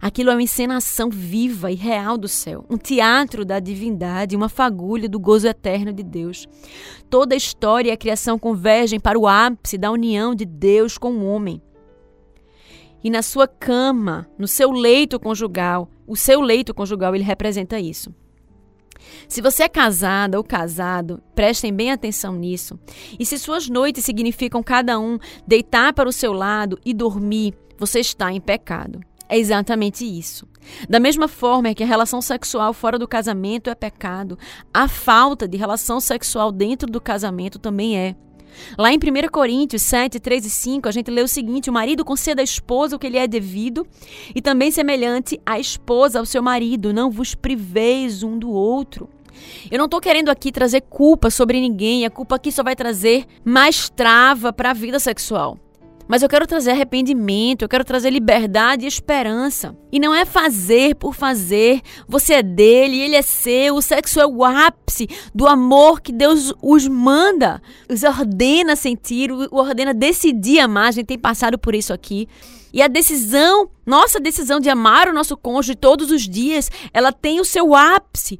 aquilo 0.00 0.30
é 0.30 0.34
uma 0.34 0.42
encenação 0.42 1.10
viva 1.10 1.70
e 1.70 1.74
real 1.74 2.16
do 2.16 2.28
céu, 2.28 2.64
um 2.70 2.76
teatro 2.76 3.44
da 3.44 3.60
divindade, 3.60 4.36
uma 4.36 4.48
fagulha 4.48 5.08
do 5.08 5.18
gozo 5.18 5.46
eterno 5.48 5.92
de 5.92 6.02
Deus. 6.02 6.46
Toda 7.10 7.34
a 7.34 7.36
história 7.36 7.90
e 7.90 7.92
a 7.92 7.96
criação 7.96 8.38
convergem 8.38 9.00
para 9.00 9.18
o 9.18 9.26
ápice 9.26 9.76
da 9.78 9.90
união 9.90 10.34
de 10.34 10.44
Deus 10.44 10.98
com 10.98 11.12
o 11.12 11.26
homem. 11.26 11.60
E 13.02 13.10
na 13.10 13.22
sua 13.22 13.46
cama, 13.46 14.28
no 14.38 14.48
seu 14.48 14.72
leito 14.72 15.20
conjugal, 15.20 15.88
o 16.06 16.16
seu 16.16 16.40
leito 16.40 16.74
conjugal, 16.74 17.14
ele 17.14 17.24
representa 17.24 17.78
isso. 17.78 18.12
Se 19.28 19.40
você 19.40 19.64
é 19.64 19.68
casada 19.68 20.38
ou 20.38 20.44
casado, 20.44 21.22
prestem 21.34 21.72
bem 21.72 21.90
atenção 21.90 22.34
nisso. 22.34 22.78
E 23.18 23.26
se 23.26 23.38
suas 23.38 23.68
noites 23.68 24.04
significam 24.04 24.62
cada 24.62 24.98
um 24.98 25.18
deitar 25.46 25.92
para 25.92 26.08
o 26.08 26.12
seu 26.12 26.32
lado 26.32 26.78
e 26.84 26.94
dormir, 26.94 27.54
você 27.78 28.00
está 28.00 28.32
em 28.32 28.40
pecado. 28.40 29.00
É 29.28 29.36
exatamente 29.38 30.04
isso. 30.04 30.46
Da 30.88 31.00
mesma 31.00 31.26
forma 31.26 31.74
que 31.74 31.82
a 31.82 31.86
relação 31.86 32.22
sexual 32.22 32.72
fora 32.72 32.98
do 32.98 33.08
casamento 33.08 33.68
é 33.68 33.74
pecado, 33.74 34.38
a 34.72 34.86
falta 34.86 35.48
de 35.48 35.56
relação 35.56 36.00
sexual 36.00 36.52
dentro 36.52 36.90
do 36.90 37.00
casamento 37.00 37.58
também 37.58 37.98
é. 37.98 38.14
Lá 38.78 38.92
em 38.92 38.96
1 38.96 39.28
Coríntios 39.30 39.82
7, 39.82 40.20
3 40.20 40.46
e 40.46 40.50
5, 40.50 40.88
a 40.88 40.92
gente 40.92 41.10
lê 41.10 41.22
o 41.22 41.28
seguinte: 41.28 41.70
O 41.70 41.72
marido 41.72 42.04
conceda 42.04 42.40
à 42.40 42.44
esposa 42.44 42.96
o 42.96 42.98
que 42.98 43.08
lhe 43.08 43.18
é 43.18 43.26
devido, 43.26 43.86
e 44.34 44.40
também 44.40 44.70
semelhante 44.70 45.40
à 45.44 45.58
esposa 45.58 46.18
ao 46.18 46.26
seu 46.26 46.42
marido, 46.42 46.92
não 46.92 47.10
vos 47.10 47.34
priveis 47.34 48.22
um 48.22 48.38
do 48.38 48.50
outro. 48.50 49.08
Eu 49.70 49.78
não 49.78 49.84
estou 49.84 50.00
querendo 50.00 50.30
aqui 50.30 50.50
trazer 50.50 50.82
culpa 50.82 51.30
sobre 51.30 51.60
ninguém, 51.60 52.06
a 52.06 52.10
culpa 52.10 52.36
aqui 52.36 52.50
só 52.50 52.62
vai 52.62 52.74
trazer 52.74 53.26
mais 53.44 53.88
trava 53.88 54.52
para 54.52 54.70
a 54.70 54.74
vida 54.74 54.98
sexual. 54.98 55.58
Mas 56.08 56.22
eu 56.22 56.28
quero 56.28 56.46
trazer 56.46 56.70
arrependimento, 56.70 57.62
eu 57.62 57.68
quero 57.68 57.84
trazer 57.84 58.10
liberdade 58.10 58.84
e 58.84 58.88
esperança. 58.88 59.76
E 59.90 59.98
não 59.98 60.14
é 60.14 60.24
fazer 60.24 60.94
por 60.94 61.14
fazer. 61.14 61.80
Você 62.08 62.34
é 62.34 62.42
dele, 62.42 63.00
ele 63.00 63.16
é 63.16 63.22
seu. 63.22 63.74
O 63.74 63.82
sexo 63.82 64.20
é 64.20 64.26
o 64.26 64.44
ápice 64.44 65.08
do 65.34 65.46
amor 65.46 66.00
que 66.00 66.12
Deus 66.12 66.54
os 66.62 66.86
manda, 66.86 67.60
os 67.90 68.04
ordena 68.04 68.76
sentir, 68.76 69.32
o 69.32 69.56
ordena 69.56 69.92
decidir 69.92 70.60
amar. 70.60 70.88
A 70.88 70.92
gente 70.92 71.06
tem 71.06 71.18
passado 71.18 71.58
por 71.58 71.74
isso 71.74 71.92
aqui. 71.92 72.28
E 72.72 72.82
a 72.82 72.88
decisão, 72.88 73.70
nossa 73.84 74.20
decisão 74.20 74.60
de 74.60 74.68
amar 74.68 75.08
o 75.08 75.12
nosso 75.12 75.36
cônjuge 75.36 75.74
todos 75.74 76.10
os 76.10 76.28
dias, 76.28 76.70
ela 76.92 77.10
tem 77.10 77.40
o 77.40 77.44
seu 77.44 77.74
ápice 77.74 78.38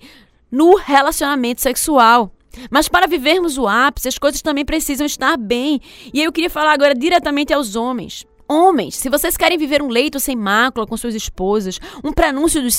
no 0.51 0.77
relacionamento 0.77 1.61
sexual. 1.61 2.36
Mas 2.71 2.89
para 2.89 3.07
vivermos 3.07 3.59
o 3.59 3.67
ápice, 3.67 4.09
as 4.09 4.19
coisas 4.19 4.43
também 4.43 4.65
precisam 4.65 5.07
estar 5.07 5.37
bem. 5.37 5.81
E 6.13 6.23
eu 6.23 6.33
queria 6.33 6.51
falar 6.51 6.73
agora 6.73 6.95
diretamente 6.95 7.53
aos 7.53 7.77
homens. 7.77 8.25
Homens, 8.49 8.95
se 8.95 9.09
vocês 9.09 9.37
querem 9.37 9.59
viver 9.59 9.83
um 9.83 9.89
leito 9.89 10.21
sem 10.21 10.37
mácula 10.37 10.87
com 10.87 10.97
suas 10.97 11.17
esposas, 11.17 11.81
um 12.05 12.13
prenúncio 12.13 12.63
dos, 12.63 12.79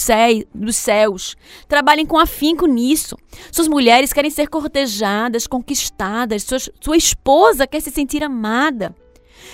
dos 0.56 0.78
céus, 0.78 1.36
trabalhem 1.68 2.06
com 2.06 2.18
afinco 2.18 2.66
nisso. 2.66 3.18
Suas 3.52 3.68
mulheres 3.68 4.14
querem 4.14 4.32
ser 4.32 4.48
cortejadas, 4.48 5.46
conquistadas, 5.46 6.44
sua, 6.44 6.58
sua 6.80 6.96
esposa 6.96 7.68
quer 7.68 7.82
se 7.82 7.92
sentir 7.92 8.24
amada. 8.24 8.96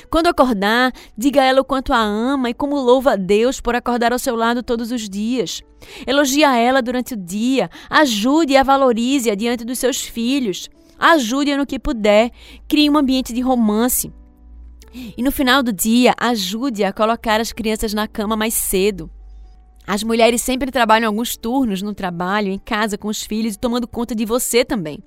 Quando 0.09 0.27
acordar, 0.27 0.91
diga 1.17 1.41
a 1.41 1.45
ela 1.45 1.61
o 1.61 1.65
quanto 1.65 1.93
a 1.93 1.99
ama 1.99 2.49
e 2.49 2.53
como 2.53 2.79
louva 2.79 3.13
a 3.13 3.15
Deus 3.15 3.59
por 3.59 3.75
acordar 3.75 4.13
ao 4.13 4.19
seu 4.19 4.35
lado 4.35 4.63
todos 4.63 4.91
os 4.91 5.09
dias. 5.09 5.61
Elogie 6.05 6.43
a 6.43 6.55
ela 6.57 6.81
durante 6.81 7.13
o 7.13 7.17
dia, 7.17 7.69
ajude 7.89 8.53
e 8.53 8.57
a 8.57 8.63
valorize-a 8.63 9.35
diante 9.35 9.65
dos 9.65 9.79
seus 9.79 10.01
filhos. 10.01 10.69
Ajude-a 10.97 11.57
no 11.57 11.65
que 11.65 11.79
puder, 11.79 12.31
crie 12.67 12.89
um 12.89 12.97
ambiente 12.97 13.33
de 13.33 13.41
romance. 13.41 14.11
E 14.93 15.23
no 15.23 15.31
final 15.31 15.63
do 15.63 15.73
dia, 15.73 16.13
ajude 16.17 16.83
a 16.83 16.93
colocar 16.93 17.41
as 17.41 17.51
crianças 17.51 17.93
na 17.93 18.07
cama 18.07 18.35
mais 18.35 18.53
cedo. 18.53 19.09
As 19.85 20.01
mulheres 20.01 20.41
sempre 20.41 20.71
trabalham 20.71 21.07
alguns 21.07 21.35
turnos 21.35 21.81
no 21.81 21.93
trabalho, 21.93 22.49
em 22.49 22.57
casa, 22.57 22.97
com 22.97 23.09
os 23.09 23.23
filhos 23.23 23.55
e 23.55 23.59
tomando 23.59 23.87
conta 23.87 24.15
de 24.15 24.25
você 24.25 24.63
também. 24.63 24.99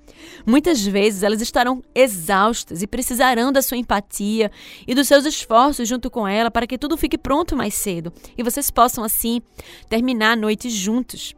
Muitas 0.44 0.84
vezes 0.84 1.22
elas 1.22 1.40
estarão 1.40 1.82
exaustas 1.94 2.82
e 2.82 2.86
precisarão 2.86 3.50
da 3.50 3.62
sua 3.62 3.78
empatia 3.78 4.50
e 4.86 4.94
dos 4.94 5.08
seus 5.08 5.24
esforços 5.24 5.88
junto 5.88 6.10
com 6.10 6.28
ela 6.28 6.50
para 6.50 6.66
que 6.66 6.76
tudo 6.76 6.96
fique 6.96 7.16
pronto 7.16 7.56
mais 7.56 7.74
cedo 7.74 8.12
e 8.36 8.42
vocês 8.42 8.70
possam, 8.70 9.02
assim, 9.02 9.40
terminar 9.88 10.32
a 10.32 10.36
noite 10.36 10.68
juntos. 10.68 11.34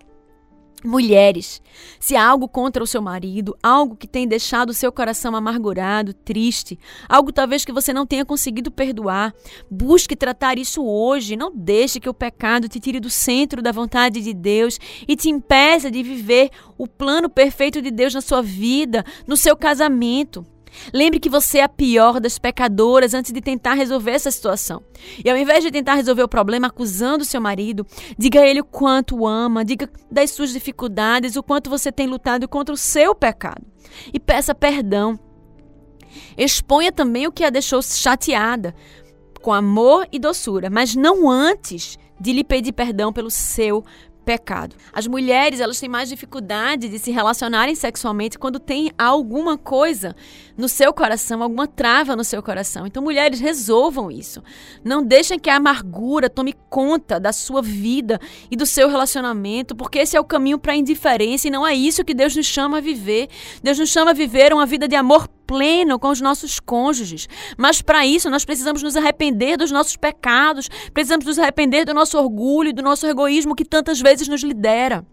Mulheres, 0.84 1.60
se 1.98 2.14
há 2.14 2.24
algo 2.24 2.46
contra 2.46 2.82
o 2.82 2.86
seu 2.86 3.02
marido, 3.02 3.56
algo 3.60 3.96
que 3.96 4.06
tem 4.06 4.28
deixado 4.28 4.70
o 4.70 4.74
seu 4.74 4.92
coração 4.92 5.34
amargurado, 5.34 6.14
triste, 6.14 6.78
algo 7.08 7.32
talvez 7.32 7.64
que 7.64 7.72
você 7.72 7.92
não 7.92 8.06
tenha 8.06 8.24
conseguido 8.24 8.70
perdoar, 8.70 9.34
busque 9.68 10.14
tratar 10.14 10.56
isso 10.56 10.84
hoje. 10.84 11.36
Não 11.36 11.50
deixe 11.52 11.98
que 11.98 12.08
o 12.08 12.14
pecado 12.14 12.68
te 12.68 12.78
tire 12.78 13.00
do 13.00 13.10
centro 13.10 13.60
da 13.60 13.72
vontade 13.72 14.20
de 14.20 14.32
Deus 14.32 14.78
e 15.06 15.16
te 15.16 15.28
impeça 15.28 15.90
de 15.90 16.00
viver 16.00 16.50
o 16.76 16.86
plano 16.86 17.28
perfeito 17.28 17.82
de 17.82 17.90
Deus 17.90 18.14
na 18.14 18.20
sua 18.20 18.40
vida, 18.40 19.04
no 19.26 19.36
seu 19.36 19.56
casamento. 19.56 20.46
Lembre 20.92 21.20
que 21.20 21.28
você 21.28 21.58
é 21.58 21.62
a 21.62 21.68
pior 21.68 22.20
das 22.20 22.38
pecadoras 22.38 23.14
antes 23.14 23.32
de 23.32 23.40
tentar 23.40 23.74
resolver 23.74 24.12
essa 24.12 24.30
situação. 24.30 24.82
E 25.24 25.30
ao 25.30 25.36
invés 25.36 25.64
de 25.64 25.70
tentar 25.70 25.94
resolver 25.94 26.22
o 26.22 26.28
problema 26.28 26.68
acusando 26.68 27.24
seu 27.24 27.40
marido, 27.40 27.86
diga 28.16 28.40
a 28.40 28.46
ele 28.46 28.60
o 28.60 28.64
quanto 28.64 29.16
o 29.16 29.26
ama, 29.26 29.64
diga 29.64 29.90
das 30.10 30.30
suas 30.30 30.52
dificuldades, 30.52 31.36
o 31.36 31.42
quanto 31.42 31.70
você 31.70 31.92
tem 31.92 32.06
lutado 32.06 32.48
contra 32.48 32.74
o 32.74 32.78
seu 32.78 33.14
pecado. 33.14 33.64
E 34.12 34.20
peça 34.20 34.54
perdão. 34.54 35.18
Exponha 36.36 36.90
também 36.90 37.26
o 37.26 37.32
que 37.32 37.44
a 37.44 37.50
deixou 37.50 37.82
chateada, 37.82 38.74
com 39.42 39.52
amor 39.52 40.06
e 40.10 40.18
doçura, 40.18 40.68
mas 40.70 40.94
não 40.94 41.28
antes 41.28 41.98
de 42.20 42.32
lhe 42.32 42.42
pedir 42.42 42.72
perdão 42.72 43.12
pelo 43.12 43.30
seu 43.30 43.84
pecado. 44.28 44.76
As 44.92 45.06
mulheres, 45.06 45.58
elas 45.58 45.80
têm 45.80 45.88
mais 45.88 46.10
dificuldade 46.10 46.86
de 46.88 46.98
se 46.98 47.10
relacionarem 47.10 47.74
sexualmente 47.74 48.38
quando 48.38 48.60
tem 48.60 48.92
alguma 48.98 49.56
coisa 49.56 50.14
no 50.58 50.68
seu 50.68 50.92
coração, 50.92 51.40
alguma 51.40 51.68
trava 51.68 52.16
no 52.16 52.24
seu 52.24 52.42
coração. 52.42 52.84
Então, 52.84 53.00
mulheres, 53.00 53.38
resolvam 53.38 54.10
isso. 54.10 54.42
Não 54.84 55.04
deixem 55.04 55.38
que 55.38 55.48
a 55.48 55.56
amargura 55.56 56.28
tome 56.28 56.52
conta 56.68 57.20
da 57.20 57.32
sua 57.32 57.62
vida 57.62 58.20
e 58.50 58.56
do 58.56 58.66
seu 58.66 58.88
relacionamento, 58.88 59.76
porque 59.76 60.00
esse 60.00 60.16
é 60.16 60.20
o 60.20 60.24
caminho 60.24 60.58
para 60.58 60.72
a 60.72 60.76
indiferença 60.76 61.46
e 61.46 61.50
não 61.50 61.64
é 61.64 61.72
isso 61.74 62.04
que 62.04 62.12
Deus 62.12 62.34
nos 62.34 62.46
chama 62.46 62.78
a 62.78 62.80
viver. 62.80 63.28
Deus 63.62 63.78
nos 63.78 63.88
chama 63.88 64.10
a 64.10 64.14
viver 64.14 64.52
uma 64.52 64.66
vida 64.66 64.88
de 64.88 64.96
amor 64.96 65.28
pleno 65.46 65.98
com 65.98 66.08
os 66.08 66.20
nossos 66.20 66.58
cônjuges. 66.58 67.28
Mas 67.56 67.80
para 67.80 68.04
isso 68.04 68.28
nós 68.28 68.44
precisamos 68.44 68.82
nos 68.82 68.96
arrepender 68.96 69.56
dos 69.56 69.70
nossos 69.70 69.96
pecados, 69.96 70.68
precisamos 70.92 71.24
nos 71.24 71.38
arrepender 71.38 71.84
do 71.84 71.94
nosso 71.94 72.18
orgulho, 72.18 72.74
do 72.74 72.82
nosso 72.82 73.06
egoísmo 73.06 73.54
que 73.54 73.64
tantas 73.64 74.00
vezes 74.00 74.26
nos 74.26 74.42
lidera. 74.42 75.06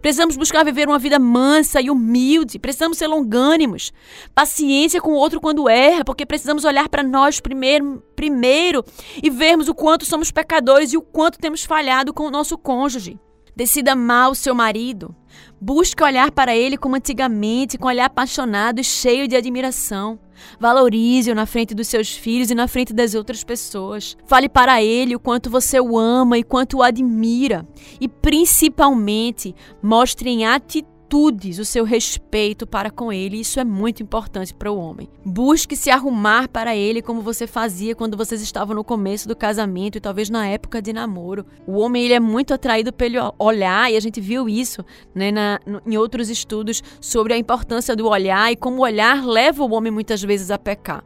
Precisamos 0.00 0.36
buscar 0.36 0.64
viver 0.64 0.88
uma 0.88 0.98
vida 0.98 1.18
mansa 1.18 1.80
e 1.80 1.90
humilde. 1.90 2.58
Precisamos 2.58 2.98
ser 2.98 3.06
longânimos. 3.06 3.92
Paciência 4.34 5.00
com 5.00 5.12
o 5.12 5.16
outro 5.16 5.40
quando 5.40 5.68
erra, 5.68 6.04
porque 6.04 6.26
precisamos 6.26 6.64
olhar 6.64 6.88
para 6.88 7.02
nós 7.02 7.40
primeiro, 7.40 8.02
primeiro 8.14 8.84
e 9.22 9.30
vermos 9.30 9.68
o 9.68 9.74
quanto 9.74 10.04
somos 10.04 10.30
pecadores 10.30 10.92
e 10.92 10.96
o 10.96 11.02
quanto 11.02 11.38
temos 11.38 11.64
falhado 11.64 12.12
com 12.12 12.24
o 12.24 12.30
nosso 12.30 12.56
cônjuge. 12.58 13.18
Decida 13.54 13.92
amar 13.92 14.30
o 14.30 14.34
seu 14.34 14.54
marido. 14.54 15.14
Busque 15.58 16.02
olhar 16.02 16.30
para 16.30 16.54
ele 16.54 16.76
como 16.76 16.96
antigamente, 16.96 17.78
com 17.78 17.86
um 17.86 17.88
olhar 17.88 18.04
apaixonado 18.04 18.80
e 18.80 18.84
cheio 18.84 19.26
de 19.26 19.34
admiração. 19.34 20.18
Valorize-o 20.58 21.34
na 21.34 21.46
frente 21.46 21.74
dos 21.74 21.88
seus 21.88 22.12
filhos 22.12 22.50
e 22.50 22.54
na 22.54 22.68
frente 22.68 22.92
das 22.92 23.14
outras 23.14 23.44
pessoas. 23.44 24.16
Fale 24.26 24.48
para 24.48 24.82
ele 24.82 25.14
o 25.14 25.20
quanto 25.20 25.50
você 25.50 25.80
o 25.80 25.98
ama 25.98 26.38
e 26.38 26.42
quanto 26.42 26.78
o 26.78 26.82
admira. 26.82 27.66
E 28.00 28.08
principalmente, 28.08 29.54
mostre 29.82 30.30
em 30.30 30.46
atitude 30.46 30.95
atitudes, 31.06 31.58
o 31.58 31.64
seu 31.64 31.84
respeito 31.84 32.66
para 32.66 32.90
com 32.90 33.12
ele. 33.12 33.40
Isso 33.40 33.60
é 33.60 33.64
muito 33.64 34.02
importante 34.02 34.52
para 34.52 34.70
o 34.70 34.76
homem. 34.76 35.08
Busque 35.24 35.76
se 35.76 35.90
arrumar 35.90 36.48
para 36.48 36.74
ele 36.74 37.00
como 37.00 37.22
você 37.22 37.46
fazia 37.46 37.94
quando 37.94 38.16
vocês 38.16 38.42
estavam 38.42 38.74
no 38.74 38.84
começo 38.84 39.28
do 39.28 39.36
casamento 39.36 39.96
e 39.96 40.00
talvez 40.00 40.28
na 40.28 40.46
época 40.46 40.82
de 40.82 40.92
namoro. 40.92 41.46
O 41.66 41.78
homem 41.78 42.04
ele 42.04 42.14
é 42.14 42.20
muito 42.20 42.52
atraído 42.52 42.92
pelo 42.92 43.32
olhar 43.38 43.90
e 43.90 43.96
a 43.96 44.00
gente 44.00 44.20
viu 44.20 44.48
isso 44.48 44.84
né, 45.14 45.30
na, 45.30 45.60
em 45.86 45.96
outros 45.96 46.28
estudos 46.28 46.82
sobre 47.00 47.32
a 47.32 47.38
importância 47.38 47.94
do 47.94 48.08
olhar 48.08 48.50
e 48.52 48.56
como 48.56 48.78
o 48.78 48.84
olhar 48.84 49.24
leva 49.24 49.62
o 49.62 49.72
homem 49.72 49.92
muitas 49.92 50.22
vezes 50.22 50.50
a 50.50 50.58
pecar. 50.58 51.04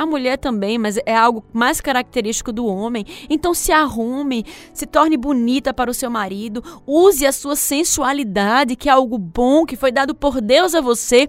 A 0.00 0.06
mulher 0.06 0.38
também, 0.38 0.78
mas 0.78 0.96
é 1.04 1.14
algo 1.14 1.44
mais 1.52 1.78
característico 1.78 2.50
do 2.50 2.64
homem. 2.64 3.04
Então 3.28 3.52
se 3.52 3.70
arrume, 3.70 4.46
se 4.72 4.86
torne 4.86 5.14
bonita 5.14 5.74
para 5.74 5.90
o 5.90 5.94
seu 5.94 6.10
marido, 6.10 6.64
use 6.86 7.26
a 7.26 7.32
sua 7.32 7.54
sensualidade, 7.54 8.76
que 8.76 8.88
é 8.88 8.92
algo 8.92 9.18
bom 9.18 9.66
que 9.66 9.76
foi 9.76 9.92
dado 9.92 10.14
por 10.14 10.40
Deus 10.40 10.74
a 10.74 10.80
você 10.80 11.28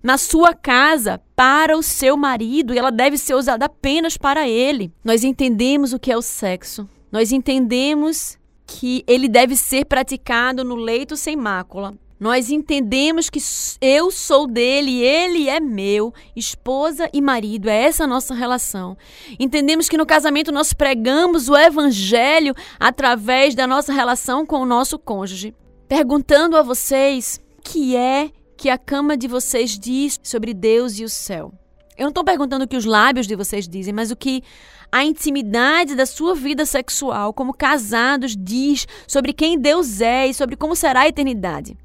na 0.00 0.16
sua 0.16 0.54
casa 0.54 1.20
para 1.34 1.76
o 1.76 1.82
seu 1.82 2.16
marido 2.16 2.72
e 2.72 2.78
ela 2.78 2.92
deve 2.92 3.18
ser 3.18 3.34
usada 3.34 3.64
apenas 3.64 4.16
para 4.16 4.48
ele. 4.48 4.92
Nós 5.02 5.24
entendemos 5.24 5.92
o 5.92 5.98
que 5.98 6.12
é 6.12 6.16
o 6.16 6.22
sexo. 6.22 6.88
Nós 7.10 7.32
entendemos 7.32 8.38
que 8.64 9.02
ele 9.08 9.28
deve 9.28 9.56
ser 9.56 9.86
praticado 9.86 10.62
no 10.62 10.76
leito 10.76 11.16
sem 11.16 11.34
mácula. 11.34 11.92
Nós 12.24 12.48
entendemos 12.48 13.28
que 13.28 13.38
eu 13.82 14.10
sou 14.10 14.46
dele 14.46 15.02
ele 15.02 15.46
é 15.46 15.60
meu, 15.60 16.10
esposa 16.34 17.06
e 17.12 17.20
marido, 17.20 17.68
é 17.68 17.82
essa 17.82 18.04
a 18.04 18.06
nossa 18.06 18.32
relação. 18.32 18.96
Entendemos 19.38 19.90
que 19.90 19.98
no 19.98 20.06
casamento 20.06 20.50
nós 20.50 20.72
pregamos 20.72 21.50
o 21.50 21.54
evangelho 21.54 22.54
através 22.80 23.54
da 23.54 23.66
nossa 23.66 23.92
relação 23.92 24.46
com 24.46 24.56
o 24.62 24.64
nosso 24.64 24.98
cônjuge. 24.98 25.54
Perguntando 25.86 26.56
a 26.56 26.62
vocês 26.62 27.42
o 27.58 27.60
que 27.60 27.94
é 27.94 28.30
que 28.56 28.70
a 28.70 28.78
cama 28.78 29.18
de 29.18 29.28
vocês 29.28 29.78
diz 29.78 30.18
sobre 30.22 30.54
Deus 30.54 30.98
e 30.98 31.04
o 31.04 31.10
céu. 31.10 31.52
Eu 31.94 32.04
não 32.04 32.08
estou 32.08 32.24
perguntando 32.24 32.64
o 32.64 32.68
que 32.68 32.78
os 32.78 32.86
lábios 32.86 33.26
de 33.26 33.36
vocês 33.36 33.68
dizem, 33.68 33.92
mas 33.92 34.10
o 34.10 34.16
que 34.16 34.42
a 34.90 35.04
intimidade 35.04 35.94
da 35.94 36.06
sua 36.06 36.34
vida 36.34 36.64
sexual 36.64 37.34
como 37.34 37.52
casados 37.52 38.34
diz 38.34 38.88
sobre 39.06 39.34
quem 39.34 39.58
Deus 39.58 40.00
é 40.00 40.26
e 40.26 40.32
sobre 40.32 40.56
como 40.56 40.74
será 40.74 41.00
a 41.00 41.08
eternidade. 41.08 41.76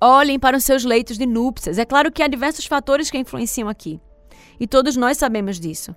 Olhem 0.00 0.38
para 0.38 0.56
os 0.56 0.64
seus 0.64 0.84
leitos 0.84 1.18
de 1.18 1.26
núpcias. 1.26 1.78
É 1.78 1.84
claro 1.84 2.12
que 2.12 2.22
há 2.22 2.28
diversos 2.28 2.66
fatores 2.66 3.10
que 3.10 3.18
influenciam 3.18 3.68
aqui. 3.68 4.00
E 4.60 4.66
todos 4.66 4.96
nós 4.96 5.16
sabemos 5.16 5.58
disso. 5.58 5.94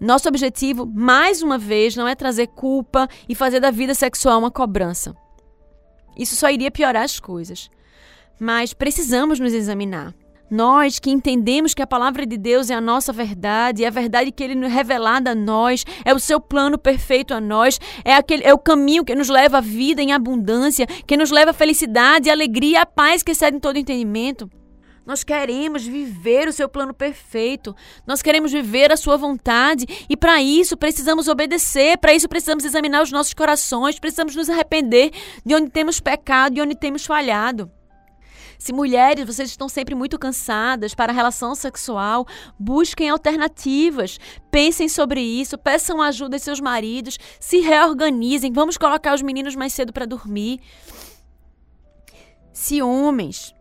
Nosso 0.00 0.28
objetivo, 0.28 0.86
mais 0.86 1.42
uma 1.42 1.58
vez, 1.58 1.94
não 1.94 2.08
é 2.08 2.14
trazer 2.14 2.46
culpa 2.48 3.08
e 3.28 3.34
fazer 3.34 3.60
da 3.60 3.70
vida 3.70 3.94
sexual 3.94 4.38
uma 4.38 4.50
cobrança. 4.50 5.14
Isso 6.16 6.36
só 6.36 6.50
iria 6.50 6.70
piorar 6.70 7.02
as 7.02 7.20
coisas. 7.20 7.70
Mas 8.38 8.72
precisamos 8.72 9.38
nos 9.38 9.52
examinar. 9.52 10.14
Nós 10.50 10.98
que 10.98 11.10
entendemos 11.10 11.74
que 11.74 11.82
a 11.82 11.86
palavra 11.86 12.26
de 12.26 12.36
Deus 12.36 12.70
é 12.70 12.74
a 12.74 12.80
nossa 12.80 13.12
verdade, 13.12 13.84
é 13.84 13.86
a 13.86 13.90
verdade 13.90 14.32
que 14.32 14.42
ele 14.42 14.56
nos 14.56 14.72
revelada 14.72 15.30
a 15.30 15.34
nós, 15.34 15.84
é 16.04 16.12
o 16.12 16.18
seu 16.18 16.40
plano 16.40 16.76
perfeito 16.76 17.32
a 17.32 17.40
nós, 17.40 17.78
é, 18.04 18.14
aquele, 18.14 18.42
é 18.44 18.52
o 18.52 18.58
caminho 18.58 19.04
que 19.04 19.14
nos 19.14 19.28
leva 19.28 19.58
à 19.58 19.60
vida 19.60 20.02
em 20.02 20.12
abundância, 20.12 20.86
que 21.06 21.16
nos 21.16 21.30
leva 21.30 21.52
à 21.52 21.54
felicidade, 21.54 22.28
à 22.28 22.32
alegria, 22.32 22.82
à 22.82 22.86
paz 22.86 23.22
que 23.22 23.30
excede 23.30 23.60
todo 23.60 23.78
entendimento. 23.78 24.50
Nós 25.06 25.22
queremos 25.22 25.84
viver 25.84 26.48
o 26.48 26.52
seu 26.52 26.68
plano 26.68 26.92
perfeito. 26.92 27.74
Nós 28.06 28.20
queremos 28.20 28.52
viver 28.52 28.92
a 28.92 28.96
sua 28.96 29.16
vontade 29.16 29.86
e 30.08 30.16
para 30.16 30.42
isso 30.42 30.76
precisamos 30.76 31.28
obedecer, 31.28 31.96
para 31.98 32.12
isso 32.12 32.28
precisamos 32.28 32.64
examinar 32.64 33.02
os 33.02 33.10
nossos 33.10 33.34
corações, 33.34 33.98
precisamos 33.98 34.36
nos 34.36 34.50
arrepender 34.50 35.10
de 35.44 35.54
onde 35.54 35.70
temos 35.70 36.00
pecado 36.00 36.58
e 36.58 36.62
onde 36.62 36.74
temos 36.74 37.06
falhado. 37.06 37.70
Se 38.60 38.74
mulheres, 38.74 39.24
vocês 39.24 39.48
estão 39.48 39.70
sempre 39.70 39.94
muito 39.94 40.18
cansadas 40.18 40.94
para 40.94 41.10
a 41.10 41.14
relação 41.14 41.54
sexual, 41.54 42.26
busquem 42.58 43.08
alternativas. 43.08 44.20
Pensem 44.50 44.86
sobre 44.86 45.22
isso, 45.22 45.56
peçam 45.56 46.02
ajuda 46.02 46.36
aos 46.36 46.42
seus 46.42 46.60
maridos, 46.60 47.18
se 47.40 47.60
reorganizem. 47.60 48.52
Vamos 48.52 48.76
colocar 48.76 49.14
os 49.14 49.22
meninos 49.22 49.56
mais 49.56 49.72
cedo 49.72 49.94
para 49.94 50.04
dormir. 50.04 50.60
Se 52.52 52.82
homens, 52.82 53.54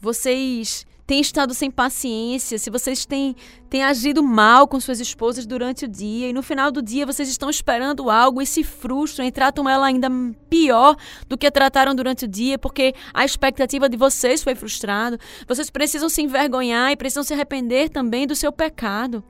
vocês 0.00 0.86
têm 1.08 1.22
estado 1.22 1.54
sem 1.54 1.70
paciência, 1.70 2.58
se 2.58 2.68
vocês 2.68 3.06
têm, 3.06 3.34
têm 3.70 3.82
agido 3.82 4.22
mal 4.22 4.68
com 4.68 4.78
suas 4.78 5.00
esposas 5.00 5.46
durante 5.46 5.86
o 5.86 5.88
dia 5.88 6.28
e 6.28 6.34
no 6.34 6.42
final 6.42 6.70
do 6.70 6.82
dia 6.82 7.06
vocês 7.06 7.30
estão 7.30 7.48
esperando 7.48 8.10
algo 8.10 8.42
e 8.42 8.46
se 8.46 8.62
frustram 8.62 9.24
e 9.24 9.32
tratam 9.32 9.66
ela 9.66 9.86
ainda 9.86 10.10
pior 10.50 10.94
do 11.26 11.38
que 11.38 11.50
trataram 11.50 11.94
durante 11.94 12.26
o 12.26 12.28
dia 12.28 12.58
porque 12.58 12.94
a 13.14 13.24
expectativa 13.24 13.88
de 13.88 13.96
vocês 13.96 14.42
foi 14.42 14.54
frustrada, 14.54 15.18
vocês 15.48 15.70
precisam 15.70 16.10
se 16.10 16.20
envergonhar 16.20 16.92
e 16.92 16.96
precisam 16.96 17.24
se 17.24 17.32
arrepender 17.32 17.88
também 17.88 18.26
do 18.26 18.36
seu 18.36 18.52
pecado. 18.52 19.24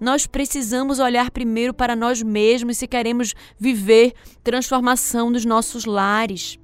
nós 0.00 0.26
precisamos 0.26 0.98
olhar 0.98 1.30
primeiro 1.30 1.72
para 1.72 1.94
nós 1.94 2.20
mesmos 2.20 2.78
se 2.78 2.88
queremos 2.88 3.32
viver 3.56 4.12
transformação 4.42 5.30
dos 5.30 5.44
nossos 5.44 5.84
lares. 5.84 6.58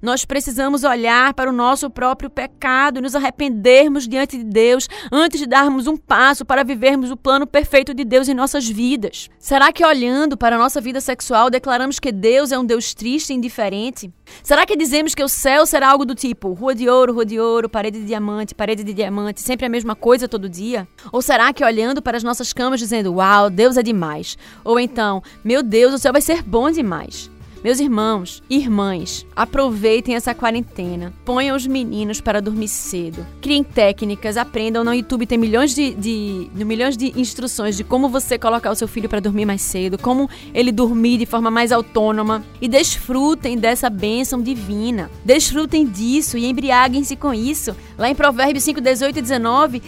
Nós 0.00 0.24
precisamos 0.24 0.84
olhar 0.84 1.34
para 1.34 1.50
o 1.50 1.52
nosso 1.52 1.90
próprio 1.90 2.30
pecado 2.30 2.98
e 2.98 3.02
nos 3.02 3.14
arrependermos 3.14 4.06
diante 4.06 4.38
de 4.38 4.44
Deus 4.44 4.88
antes 5.10 5.40
de 5.40 5.46
darmos 5.46 5.86
um 5.86 5.96
passo 5.96 6.44
para 6.44 6.64
vivermos 6.64 7.10
o 7.10 7.16
plano 7.16 7.46
perfeito 7.46 7.92
de 7.92 8.04
Deus 8.04 8.28
em 8.28 8.34
nossas 8.34 8.68
vidas. 8.68 9.28
Será 9.38 9.72
que 9.72 9.84
olhando 9.84 10.36
para 10.36 10.56
a 10.56 10.58
nossa 10.58 10.80
vida 10.80 11.00
sexual 11.00 11.50
declaramos 11.50 11.98
que 11.98 12.12
Deus 12.12 12.52
é 12.52 12.58
um 12.58 12.64
Deus 12.64 12.94
triste 12.94 13.30
e 13.30 13.36
indiferente? 13.36 14.12
Será 14.42 14.66
que 14.66 14.76
dizemos 14.76 15.14
que 15.14 15.22
o 15.22 15.28
céu 15.28 15.66
será 15.66 15.90
algo 15.90 16.04
do 16.04 16.14
tipo 16.14 16.52
rua 16.52 16.74
de 16.74 16.88
ouro, 16.88 17.14
rua 17.14 17.24
de 17.24 17.40
ouro, 17.40 17.68
parede 17.68 17.98
de 18.00 18.06
diamante, 18.06 18.54
parede 18.54 18.84
de 18.84 18.92
diamante, 18.92 19.40
sempre 19.40 19.66
a 19.66 19.68
mesma 19.68 19.96
coisa 19.96 20.28
todo 20.28 20.48
dia? 20.48 20.86
Ou 21.12 21.22
será 21.22 21.52
que 21.52 21.64
olhando 21.64 22.02
para 22.02 22.16
as 22.16 22.22
nossas 22.22 22.52
camas 22.52 22.80
dizendo, 22.80 23.14
uau, 23.14 23.50
Deus 23.50 23.76
é 23.76 23.82
demais? 23.82 24.36
Ou 24.64 24.78
então, 24.78 25.22
meu 25.42 25.62
Deus, 25.62 25.94
o 25.94 25.98
céu 25.98 26.12
vai 26.12 26.22
ser 26.22 26.42
bom 26.42 26.70
demais? 26.70 27.30
Meus 27.62 27.80
irmãos 27.80 28.40
irmãs, 28.48 29.26
aproveitem 29.34 30.14
essa 30.14 30.34
quarentena. 30.34 31.12
Ponham 31.24 31.56
os 31.56 31.66
meninos 31.66 32.20
para 32.20 32.40
dormir 32.40 32.68
cedo. 32.68 33.26
Criem 33.40 33.64
técnicas, 33.64 34.36
aprendam. 34.36 34.84
No 34.84 34.94
YouTube 34.94 35.26
tem 35.26 35.36
milhões 35.36 35.74
de, 35.74 35.94
de, 35.94 36.48
de 36.54 36.64
milhões 36.64 36.96
de 36.96 37.18
instruções 37.18 37.76
de 37.76 37.82
como 37.82 38.08
você 38.08 38.38
colocar 38.38 38.70
o 38.70 38.74
seu 38.74 38.86
filho 38.86 39.08
para 39.08 39.20
dormir 39.20 39.44
mais 39.44 39.62
cedo, 39.62 39.98
como 39.98 40.30
ele 40.54 40.70
dormir 40.70 41.18
de 41.18 41.26
forma 41.26 41.50
mais 41.50 41.72
autônoma. 41.72 42.44
E 42.60 42.68
desfrutem 42.68 43.58
dessa 43.58 43.90
bênção 43.90 44.40
divina. 44.40 45.10
Desfrutem 45.24 45.86
disso 45.86 46.38
e 46.38 46.46
embriaguem-se 46.46 47.16
com 47.16 47.34
isso. 47.34 47.74
Lá 47.96 48.08
em 48.08 48.14
Provérbios 48.14 48.64
5, 48.64 48.80
18 48.80 49.18
e 49.18 49.22
19, 49.22 49.82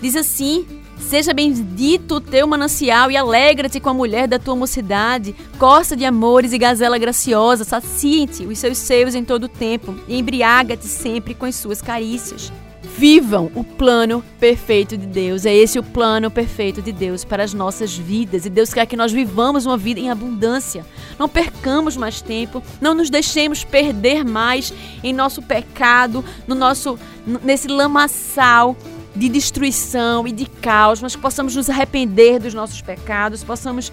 diz 0.00 0.16
assim: 0.16 0.66
Seja 1.08 1.34
bendito 1.34 2.16
o 2.16 2.20
teu 2.20 2.46
manancial 2.46 3.10
e 3.10 3.16
alegra-te 3.16 3.78
com 3.78 3.90
a 3.90 3.94
mulher 3.94 4.26
da 4.26 4.38
tua 4.38 4.56
mocidade. 4.56 5.34
Costa 5.58 5.94
de 5.94 6.04
amores 6.04 6.52
e 6.52 6.58
gazela 6.58 6.98
graciosa, 6.98 7.62
sacie-te 7.62 8.46
os 8.46 8.58
seus 8.58 8.78
seios 8.78 9.14
em 9.14 9.24
todo 9.24 9.44
o 9.44 9.48
tempo 9.48 9.94
e 10.08 10.18
embriaga-te 10.18 10.86
sempre 10.86 11.34
com 11.34 11.44
as 11.44 11.56
suas 11.56 11.82
carícias. 11.82 12.50
Vivam 12.96 13.50
o 13.54 13.62
plano 13.62 14.24
perfeito 14.40 14.96
de 14.96 15.06
Deus. 15.06 15.44
É 15.44 15.54
esse 15.54 15.78
o 15.78 15.82
plano 15.82 16.30
perfeito 16.30 16.80
de 16.80 16.90
Deus 16.90 17.24
para 17.24 17.44
as 17.44 17.52
nossas 17.52 17.96
vidas. 17.96 18.46
E 18.46 18.50
Deus 18.50 18.72
quer 18.72 18.86
que 18.86 18.96
nós 18.96 19.12
vivamos 19.12 19.66
uma 19.66 19.76
vida 19.76 20.00
em 20.00 20.10
abundância. 20.10 20.86
Não 21.18 21.28
percamos 21.28 21.96
mais 21.96 22.22
tempo, 22.22 22.62
não 22.80 22.94
nos 22.94 23.10
deixemos 23.10 23.62
perder 23.62 24.24
mais 24.24 24.72
em 25.02 25.12
nosso 25.12 25.42
pecado, 25.42 26.24
no 26.46 26.54
nosso 26.54 26.98
nesse 27.42 27.68
lamaçal 27.68 28.76
de 29.14 29.28
destruição 29.28 30.26
e 30.26 30.32
de 30.32 30.46
caos, 30.46 31.00
mas 31.00 31.14
que 31.14 31.22
possamos 31.22 31.54
nos 31.54 31.70
arrepender 31.70 32.40
dos 32.40 32.54
nossos 32.54 32.80
pecados, 32.80 33.44
possamos 33.44 33.92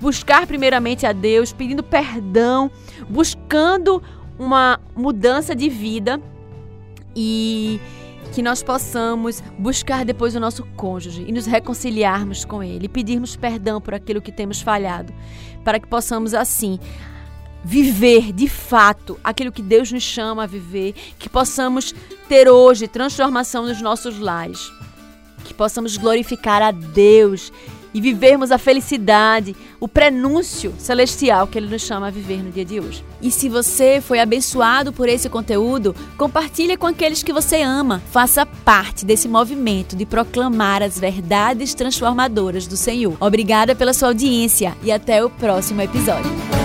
buscar 0.00 0.46
primeiramente 0.46 1.06
a 1.06 1.12
Deus, 1.12 1.52
pedindo 1.52 1.82
perdão, 1.82 2.70
buscando 3.08 4.02
uma 4.38 4.80
mudança 4.96 5.54
de 5.54 5.68
vida 5.68 6.20
e 7.14 7.80
que 8.32 8.42
nós 8.42 8.62
possamos 8.62 9.42
buscar 9.58 10.04
depois 10.04 10.36
o 10.36 10.40
nosso 10.40 10.64
cônjuge 10.76 11.24
e 11.26 11.32
nos 11.32 11.46
reconciliarmos 11.46 12.44
com 12.44 12.62
ele, 12.62 12.88
pedirmos 12.88 13.36
perdão 13.36 13.80
por 13.80 13.94
aquilo 13.94 14.22
que 14.22 14.30
temos 14.30 14.60
falhado, 14.60 15.12
para 15.64 15.80
que 15.80 15.88
possamos 15.88 16.32
assim 16.32 16.78
viver 17.64 18.32
de 18.32 18.48
fato 18.48 19.18
aquilo 19.22 19.52
que 19.52 19.62
Deus 19.62 19.92
nos 19.92 20.02
chama 20.02 20.44
a 20.44 20.46
viver, 20.46 20.94
que 21.18 21.28
possamos 21.28 21.94
ter 22.28 22.48
hoje 22.48 22.88
transformação 22.88 23.66
nos 23.66 23.80
nossos 23.80 24.18
lares, 24.18 24.70
que 25.44 25.54
possamos 25.54 25.96
glorificar 25.96 26.62
a 26.62 26.70
Deus 26.70 27.52
e 27.92 28.00
vivermos 28.00 28.50
a 28.52 28.58
felicidade, 28.58 29.56
o 29.78 29.88
prenúncio 29.88 30.74
celestial 30.78 31.46
que 31.46 31.58
Ele 31.58 31.66
nos 31.66 31.82
chama 31.82 32.08
a 32.08 32.10
viver 32.10 32.42
no 32.42 32.50
dia 32.50 32.64
de 32.64 32.78
hoje. 32.78 33.04
E 33.20 33.30
se 33.30 33.48
você 33.48 34.00
foi 34.00 34.20
abençoado 34.20 34.92
por 34.92 35.08
esse 35.08 35.28
conteúdo, 35.28 35.94
compartilhe 36.16 36.76
com 36.76 36.86
aqueles 36.86 37.22
que 37.22 37.32
você 37.32 37.62
ama. 37.62 38.00
Faça 38.10 38.46
parte 38.46 39.04
desse 39.04 39.28
movimento 39.28 39.96
de 39.96 40.06
proclamar 40.06 40.82
as 40.82 40.98
verdades 40.98 41.74
transformadoras 41.74 42.66
do 42.66 42.76
Senhor. 42.76 43.16
Obrigada 43.20 43.74
pela 43.74 43.92
sua 43.92 44.08
audiência 44.08 44.76
e 44.82 44.92
até 44.92 45.24
o 45.24 45.30
próximo 45.30 45.82
episódio. 45.82 46.59